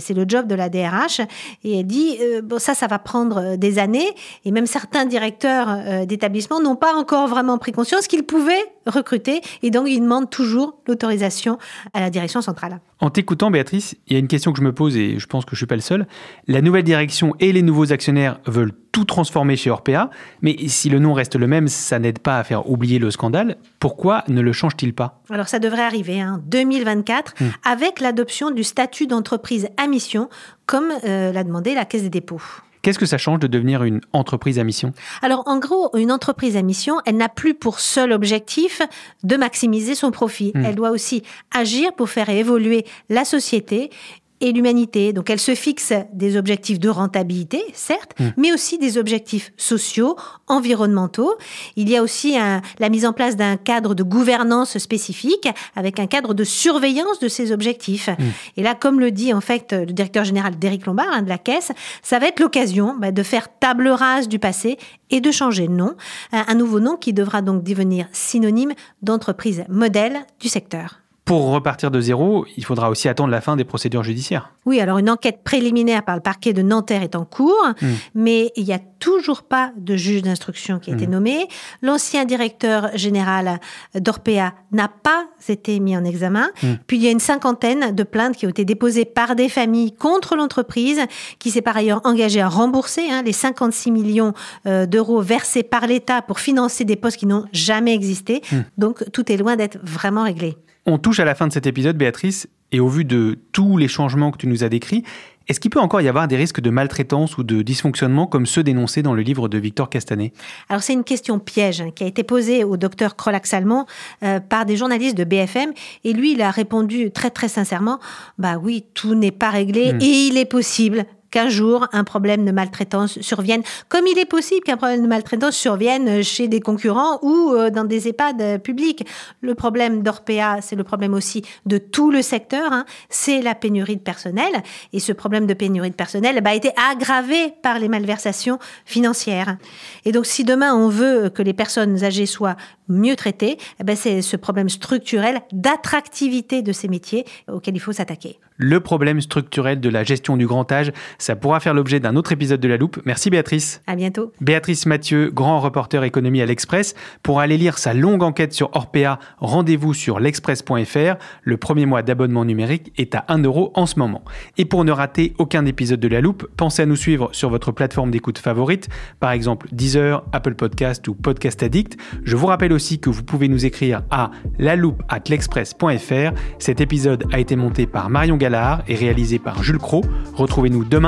C'est 0.00 0.14
le 0.14 0.24
job 0.26 0.46
de 0.46 0.54
la 0.54 0.68
DRH. 0.68 1.20
Et 1.64 1.80
elle 1.80 1.86
dit, 1.86 2.18
euh, 2.20 2.42
bon, 2.42 2.58
ça, 2.58 2.74
ça 2.74 2.86
va 2.86 2.98
prendre 2.98 3.56
des 3.56 3.78
années. 3.78 4.14
Et 4.44 4.50
même 4.50 4.66
certains 4.66 5.04
directeurs 5.04 6.06
d'établissements 6.06 6.60
n'ont 6.60 6.76
pas 6.76 6.94
encore 6.94 7.28
vraiment 7.28 7.58
pris 7.58 7.72
conscience 7.72 8.06
qu'ils 8.06 8.24
pouvaient 8.24 8.64
recruter. 8.88 9.40
Et 9.62 9.70
donc, 9.70 9.88
ils 9.88 10.00
demandent 10.00 10.30
toujours 10.30 10.78
l'autorisation 10.86 11.58
à 11.94 12.00
la 12.00 12.10
direction 12.10 12.42
centrale. 12.42 12.80
En 13.00 13.10
t'écoutant, 13.10 13.50
Béatrice, 13.50 13.94
il 14.08 14.14
y 14.14 14.16
a 14.16 14.18
une 14.18 14.26
question 14.26 14.52
que 14.52 14.58
je 14.58 14.64
me 14.64 14.72
pose 14.72 14.96
et 14.96 15.18
je 15.18 15.26
pense 15.26 15.44
que 15.44 15.52
je 15.52 15.58
suis 15.58 15.66
pas 15.66 15.76
le 15.76 15.80
seul. 15.80 16.06
La 16.48 16.62
nouvelle 16.62 16.82
direction 16.82 17.34
et 17.38 17.52
les 17.52 17.62
nouveaux 17.62 17.92
actionnaires 17.92 18.40
veulent 18.46 18.72
tout 18.90 19.04
transformer 19.04 19.54
chez 19.54 19.70
Orpea, 19.70 20.10
mais 20.42 20.56
si 20.66 20.88
le 20.88 20.98
nom 20.98 21.12
reste 21.12 21.36
le 21.36 21.46
même, 21.46 21.68
ça 21.68 22.00
n'aide 22.00 22.18
pas 22.18 22.38
à 22.38 22.44
faire 22.44 22.68
oublier 22.68 22.98
le 22.98 23.12
scandale. 23.12 23.56
Pourquoi 23.78 24.24
ne 24.26 24.40
le 24.40 24.52
change-t-il 24.52 24.94
pas? 24.94 25.22
Alors 25.30 25.46
ça 25.46 25.60
devrait 25.60 25.82
arriver 25.82 26.20
en 26.22 26.34
hein, 26.34 26.42
2024 26.46 27.34
hmm. 27.40 27.44
avec 27.64 28.00
l'adoption 28.00 28.50
du 28.50 28.64
statut 28.64 29.06
d'entreprise 29.06 29.68
à 29.76 29.86
mission, 29.86 30.28
comme 30.66 30.90
euh, 31.04 31.32
l'a 31.32 31.44
demandé 31.44 31.74
la 31.74 31.84
Caisse 31.84 32.02
des 32.02 32.10
dépôts. 32.10 32.42
Qu'est-ce 32.82 32.98
que 32.98 33.06
ça 33.06 33.18
change 33.18 33.40
de 33.40 33.46
devenir 33.46 33.82
une 33.84 34.00
entreprise 34.12 34.58
à 34.58 34.64
mission? 34.64 34.92
Alors 35.22 35.42
en 35.46 35.58
gros, 35.58 35.90
une 35.96 36.12
entreprise 36.12 36.56
à 36.56 36.62
mission, 36.62 36.96
elle 37.06 37.16
n'a 37.16 37.28
plus 37.28 37.54
pour 37.54 37.80
seul 37.80 38.12
objectif 38.12 38.82
de 39.22 39.36
maximiser 39.36 39.94
son 39.94 40.10
profit. 40.10 40.52
Hmm. 40.54 40.64
Elle 40.64 40.74
doit 40.74 40.90
aussi 40.90 41.22
agir 41.54 41.92
pour 41.94 42.08
faire 42.08 42.28
évoluer 42.28 42.84
la 43.08 43.24
société 43.24 43.90
et 44.40 44.52
l'humanité. 44.52 45.12
Donc 45.12 45.30
elle 45.30 45.40
se 45.40 45.54
fixe 45.54 45.92
des 46.12 46.36
objectifs 46.36 46.78
de 46.78 46.88
rentabilité, 46.88 47.62
certes, 47.72 48.14
hmm. 48.18 48.28
mais 48.36 48.52
aussi 48.52 48.78
des 48.78 48.98
objectifs 48.98 49.52
sociaux, 49.56 50.16
environnementaux. 50.46 51.34
Il 51.76 51.88
y 51.88 51.96
a 51.96 52.02
aussi 52.02 52.36
la 52.78 52.88
mise 52.88 53.04
en 53.06 53.12
place 53.12 53.36
d'un 53.36 53.56
cadre 53.56 53.94
de 53.94 54.02
gouvernance 54.02 54.78
spécifique 54.78 55.48
avec 55.76 55.98
un 55.98 56.06
cadre 56.06 56.34
de 56.34 56.44
surveillance 56.44 57.18
de 57.20 57.28
ces 57.28 57.52
objectifs. 57.52 58.08
Hmm. 58.08 58.24
Et 58.56 58.62
là, 58.62 58.74
comme 58.74 59.00
le 59.00 59.10
dit 59.10 59.32
en 59.32 59.40
fait 59.40 59.72
le 59.72 59.86
directeur 59.86 60.24
général 60.24 60.58
d'Éric 60.58 60.86
Lombard 60.86 61.08
hein, 61.12 61.22
de 61.22 61.28
la 61.28 61.38
Caisse, 61.38 61.72
ça 62.02 62.18
va 62.18 62.28
être 62.28 62.40
l'occasion 62.40 62.96
bah, 62.98 63.12
de 63.12 63.22
faire 63.22 63.48
table 63.58 63.88
rase 63.88 64.28
du 64.28 64.38
passé 64.38 64.78
et 65.10 65.20
de 65.20 65.30
changer 65.30 65.68
de 65.68 65.72
nom, 65.72 65.94
un 66.32 66.54
nouveau 66.54 66.80
nom 66.80 66.96
qui 66.96 67.12
devra 67.12 67.42
donc 67.42 67.62
devenir 67.62 68.06
synonyme 68.12 68.72
d'entreprise 69.02 69.64
modèle 69.68 70.18
du 70.40 70.48
secteur. 70.48 71.00
Pour 71.28 71.50
repartir 71.50 71.90
de 71.90 72.00
zéro, 72.00 72.46
il 72.56 72.64
faudra 72.64 72.88
aussi 72.88 73.06
attendre 73.06 73.28
la 73.28 73.42
fin 73.42 73.54
des 73.54 73.64
procédures 73.64 74.02
judiciaires. 74.02 74.54
Oui, 74.64 74.80
alors 74.80 74.96
une 74.96 75.10
enquête 75.10 75.40
préliminaire 75.44 76.02
par 76.02 76.16
le 76.16 76.22
parquet 76.22 76.54
de 76.54 76.62
Nanterre 76.62 77.02
est 77.02 77.14
en 77.14 77.26
cours, 77.26 77.68
hmm. 77.82 77.86
mais 78.14 78.50
il 78.56 78.64
n'y 78.64 78.72
a 78.72 78.78
toujours 78.98 79.42
pas 79.42 79.70
de 79.76 79.94
juge 79.94 80.22
d'instruction 80.22 80.78
qui 80.78 80.90
a 80.90 80.94
été 80.94 81.06
hmm. 81.06 81.10
nommé. 81.10 81.48
L'ancien 81.82 82.24
directeur 82.24 82.88
général 82.96 83.60
d'Orpea 83.94 84.54
n'a 84.72 84.88
pas 84.88 85.26
été 85.50 85.80
mis 85.80 85.98
en 85.98 86.04
examen. 86.04 86.48
Hmm. 86.62 86.76
Puis 86.86 86.96
il 86.96 87.02
y 87.02 87.08
a 87.08 87.10
une 87.10 87.20
cinquantaine 87.20 87.94
de 87.94 88.02
plaintes 88.04 88.34
qui 88.34 88.46
ont 88.46 88.50
été 88.50 88.64
déposées 88.64 89.04
par 89.04 89.36
des 89.36 89.50
familles 89.50 89.92
contre 89.92 90.34
l'entreprise, 90.34 91.02
qui 91.38 91.50
s'est 91.50 91.60
par 91.60 91.76
ailleurs 91.76 92.00
engagée 92.04 92.40
à 92.40 92.48
rembourser 92.48 93.02
hein, 93.10 93.20
les 93.22 93.34
56 93.34 93.90
millions 93.90 94.32
euh, 94.64 94.86
d'euros 94.86 95.20
versés 95.20 95.62
par 95.62 95.86
l'État 95.86 96.22
pour 96.22 96.40
financer 96.40 96.86
des 96.86 96.96
postes 96.96 97.18
qui 97.18 97.26
n'ont 97.26 97.44
jamais 97.52 97.92
existé. 97.92 98.40
Donc 98.78 99.04
tout 99.12 99.30
est 99.30 99.36
loin 99.36 99.56
d'être 99.56 99.76
vraiment 99.82 100.24
réglé. 100.24 100.56
On 100.90 100.96
touche 100.96 101.20
à 101.20 101.26
la 101.26 101.34
fin 101.34 101.46
de 101.46 101.52
cet 101.52 101.66
épisode, 101.66 101.98
Béatrice, 101.98 102.48
et 102.72 102.80
au 102.80 102.88
vu 102.88 103.04
de 103.04 103.38
tous 103.52 103.76
les 103.76 103.88
changements 103.88 104.30
que 104.30 104.38
tu 104.38 104.46
nous 104.46 104.64
as 104.64 104.70
décrits, 104.70 105.04
est-ce 105.46 105.60
qu'il 105.60 105.70
peut 105.70 105.80
encore 105.80 106.00
y 106.00 106.08
avoir 106.08 106.28
des 106.28 106.36
risques 106.36 106.62
de 106.62 106.70
maltraitance 106.70 107.36
ou 107.36 107.42
de 107.42 107.60
dysfonctionnement 107.60 108.26
comme 108.26 108.46
ceux 108.46 108.62
dénoncés 108.62 109.02
dans 109.02 109.12
le 109.12 109.20
livre 109.20 109.48
de 109.48 109.58
Victor 109.58 109.90
Castanet? 109.90 110.32
Alors 110.70 110.82
c'est 110.82 110.94
une 110.94 111.04
question 111.04 111.38
piège 111.38 111.82
hein, 111.82 111.90
qui 111.94 112.04
a 112.04 112.06
été 112.06 112.22
posée 112.22 112.64
au 112.64 112.78
docteur 112.78 113.16
Krolax-Salmon 113.16 113.84
euh, 114.22 114.40
par 114.40 114.64
des 114.64 114.78
journalistes 114.78 115.16
de 115.18 115.24
BFM 115.24 115.72
et 116.04 116.14
lui 116.14 116.32
il 116.32 116.40
a 116.40 116.50
répondu 116.50 117.10
très 117.10 117.30
très 117.30 117.48
sincèrement 117.48 117.98
bah 118.38 118.56
oui 118.56 118.84
tout 118.94 119.14
n'est 119.14 119.30
pas 119.30 119.50
réglé 119.50 119.92
hmm. 119.92 120.00
et 120.00 120.26
il 120.28 120.38
est 120.38 120.44
possible 120.44 121.04
qu'un 121.30 121.48
jour 121.48 121.86
un 121.92 122.04
problème 122.04 122.44
de 122.44 122.52
maltraitance 122.52 123.20
survienne, 123.20 123.62
comme 123.88 124.06
il 124.06 124.18
est 124.18 124.24
possible 124.28 124.62
qu'un 124.62 124.76
problème 124.76 125.02
de 125.02 125.06
maltraitance 125.06 125.56
survienne 125.56 126.22
chez 126.22 126.48
des 126.48 126.60
concurrents 126.60 127.18
ou 127.22 127.52
euh, 127.52 127.70
dans 127.70 127.84
des 127.84 128.08
EHPAD 128.08 128.62
publics. 128.62 129.06
Le 129.40 129.54
problème 129.54 130.02
d'Orpea, 130.02 130.60
c'est 130.60 130.76
le 130.76 130.84
problème 130.84 131.14
aussi 131.14 131.42
de 131.66 131.78
tout 131.78 132.10
le 132.10 132.22
secteur, 132.22 132.72
hein. 132.72 132.84
c'est 133.08 133.42
la 133.42 133.54
pénurie 133.54 133.96
de 133.96 134.02
personnel. 134.02 134.62
Et 134.92 135.00
ce 135.00 135.12
problème 135.12 135.46
de 135.46 135.54
pénurie 135.54 135.90
de 135.90 135.94
personnel 135.94 136.40
bah, 136.42 136.50
a 136.50 136.54
été 136.54 136.70
aggravé 136.90 137.54
par 137.62 137.78
les 137.78 137.88
malversations 137.88 138.58
financières. 138.84 139.56
Et 140.04 140.12
donc 140.12 140.26
si 140.26 140.44
demain 140.44 140.74
on 140.74 140.88
veut 140.88 141.30
que 141.30 141.42
les 141.42 141.52
personnes 141.52 142.04
âgées 142.04 142.26
soient 142.26 142.56
mieux 142.88 143.16
traitées, 143.16 143.58
eh 143.80 143.84
ben, 143.84 143.96
c'est 143.96 144.22
ce 144.22 144.36
problème 144.36 144.68
structurel 144.68 145.40
d'attractivité 145.52 146.62
de 146.62 146.72
ces 146.72 146.88
métiers 146.88 147.24
auquel 147.50 147.76
il 147.76 147.80
faut 147.80 147.92
s'attaquer 147.92 148.38
le 148.58 148.80
problème 148.80 149.20
structurel 149.20 149.80
de 149.80 149.88
la 149.88 150.04
gestion 150.04 150.36
du 150.36 150.46
grand 150.46 150.70
âge. 150.70 150.92
Ça 151.20 151.34
pourra 151.34 151.58
faire 151.58 151.74
l'objet 151.74 151.98
d'un 151.98 152.14
autre 152.14 152.30
épisode 152.30 152.60
de 152.60 152.68
La 152.68 152.76
Loupe. 152.76 153.00
Merci 153.04 153.28
Béatrice. 153.28 153.82
À 153.88 153.96
bientôt. 153.96 154.32
Béatrice 154.40 154.86
Mathieu, 154.86 155.32
grand 155.34 155.58
reporter 155.58 156.04
économie 156.04 156.40
à 156.40 156.46
l'Express. 156.46 156.94
Pour 157.24 157.40
aller 157.40 157.58
lire 157.58 157.76
sa 157.78 157.92
longue 157.92 158.22
enquête 158.22 158.52
sur 158.52 158.70
Orpea, 158.76 159.18
rendez-vous 159.38 159.94
sur 159.94 160.20
l'express.fr. 160.20 161.16
Le 161.42 161.56
premier 161.56 161.86
mois 161.86 162.02
d'abonnement 162.02 162.44
numérique 162.44 162.92
est 162.96 163.16
à 163.16 163.24
1 163.26 163.38
euro 163.38 163.72
en 163.74 163.86
ce 163.86 163.98
moment. 163.98 164.22
Et 164.58 164.64
pour 164.64 164.84
ne 164.84 164.92
rater 164.92 165.34
aucun 165.38 165.66
épisode 165.66 165.98
de 165.98 166.06
La 166.06 166.20
Loupe, 166.20 166.46
pensez 166.56 166.82
à 166.82 166.86
nous 166.86 166.94
suivre 166.94 167.30
sur 167.32 167.50
votre 167.50 167.72
plateforme 167.72 168.12
d'écoute 168.12 168.38
favorite, 168.38 168.88
par 169.18 169.32
exemple 169.32 169.66
Deezer, 169.72 170.24
Apple 170.32 170.54
Podcast 170.54 171.08
ou 171.08 171.14
Podcast 171.14 171.64
Addict. 171.64 171.96
Je 172.22 172.36
vous 172.36 172.46
rappelle 172.46 172.72
aussi 172.72 173.00
que 173.00 173.10
vous 173.10 173.24
pouvez 173.24 173.48
nous 173.48 173.66
écrire 173.66 174.02
à 174.12 174.30
la 174.58 174.76
at 175.08 175.20
l'express.fr. 175.28 176.38
Cet 176.60 176.80
épisode 176.80 177.24
a 177.32 177.40
été 177.40 177.56
monté 177.56 177.88
par 177.88 178.08
Marion 178.08 178.36
Gall 178.36 178.84
et 178.86 178.94
réalisé 178.94 179.38
par 179.40 179.64
Jules 179.64 179.78
Cro. 179.78 180.04
Retrouvez-nous 180.34 180.84
demain 180.84 181.07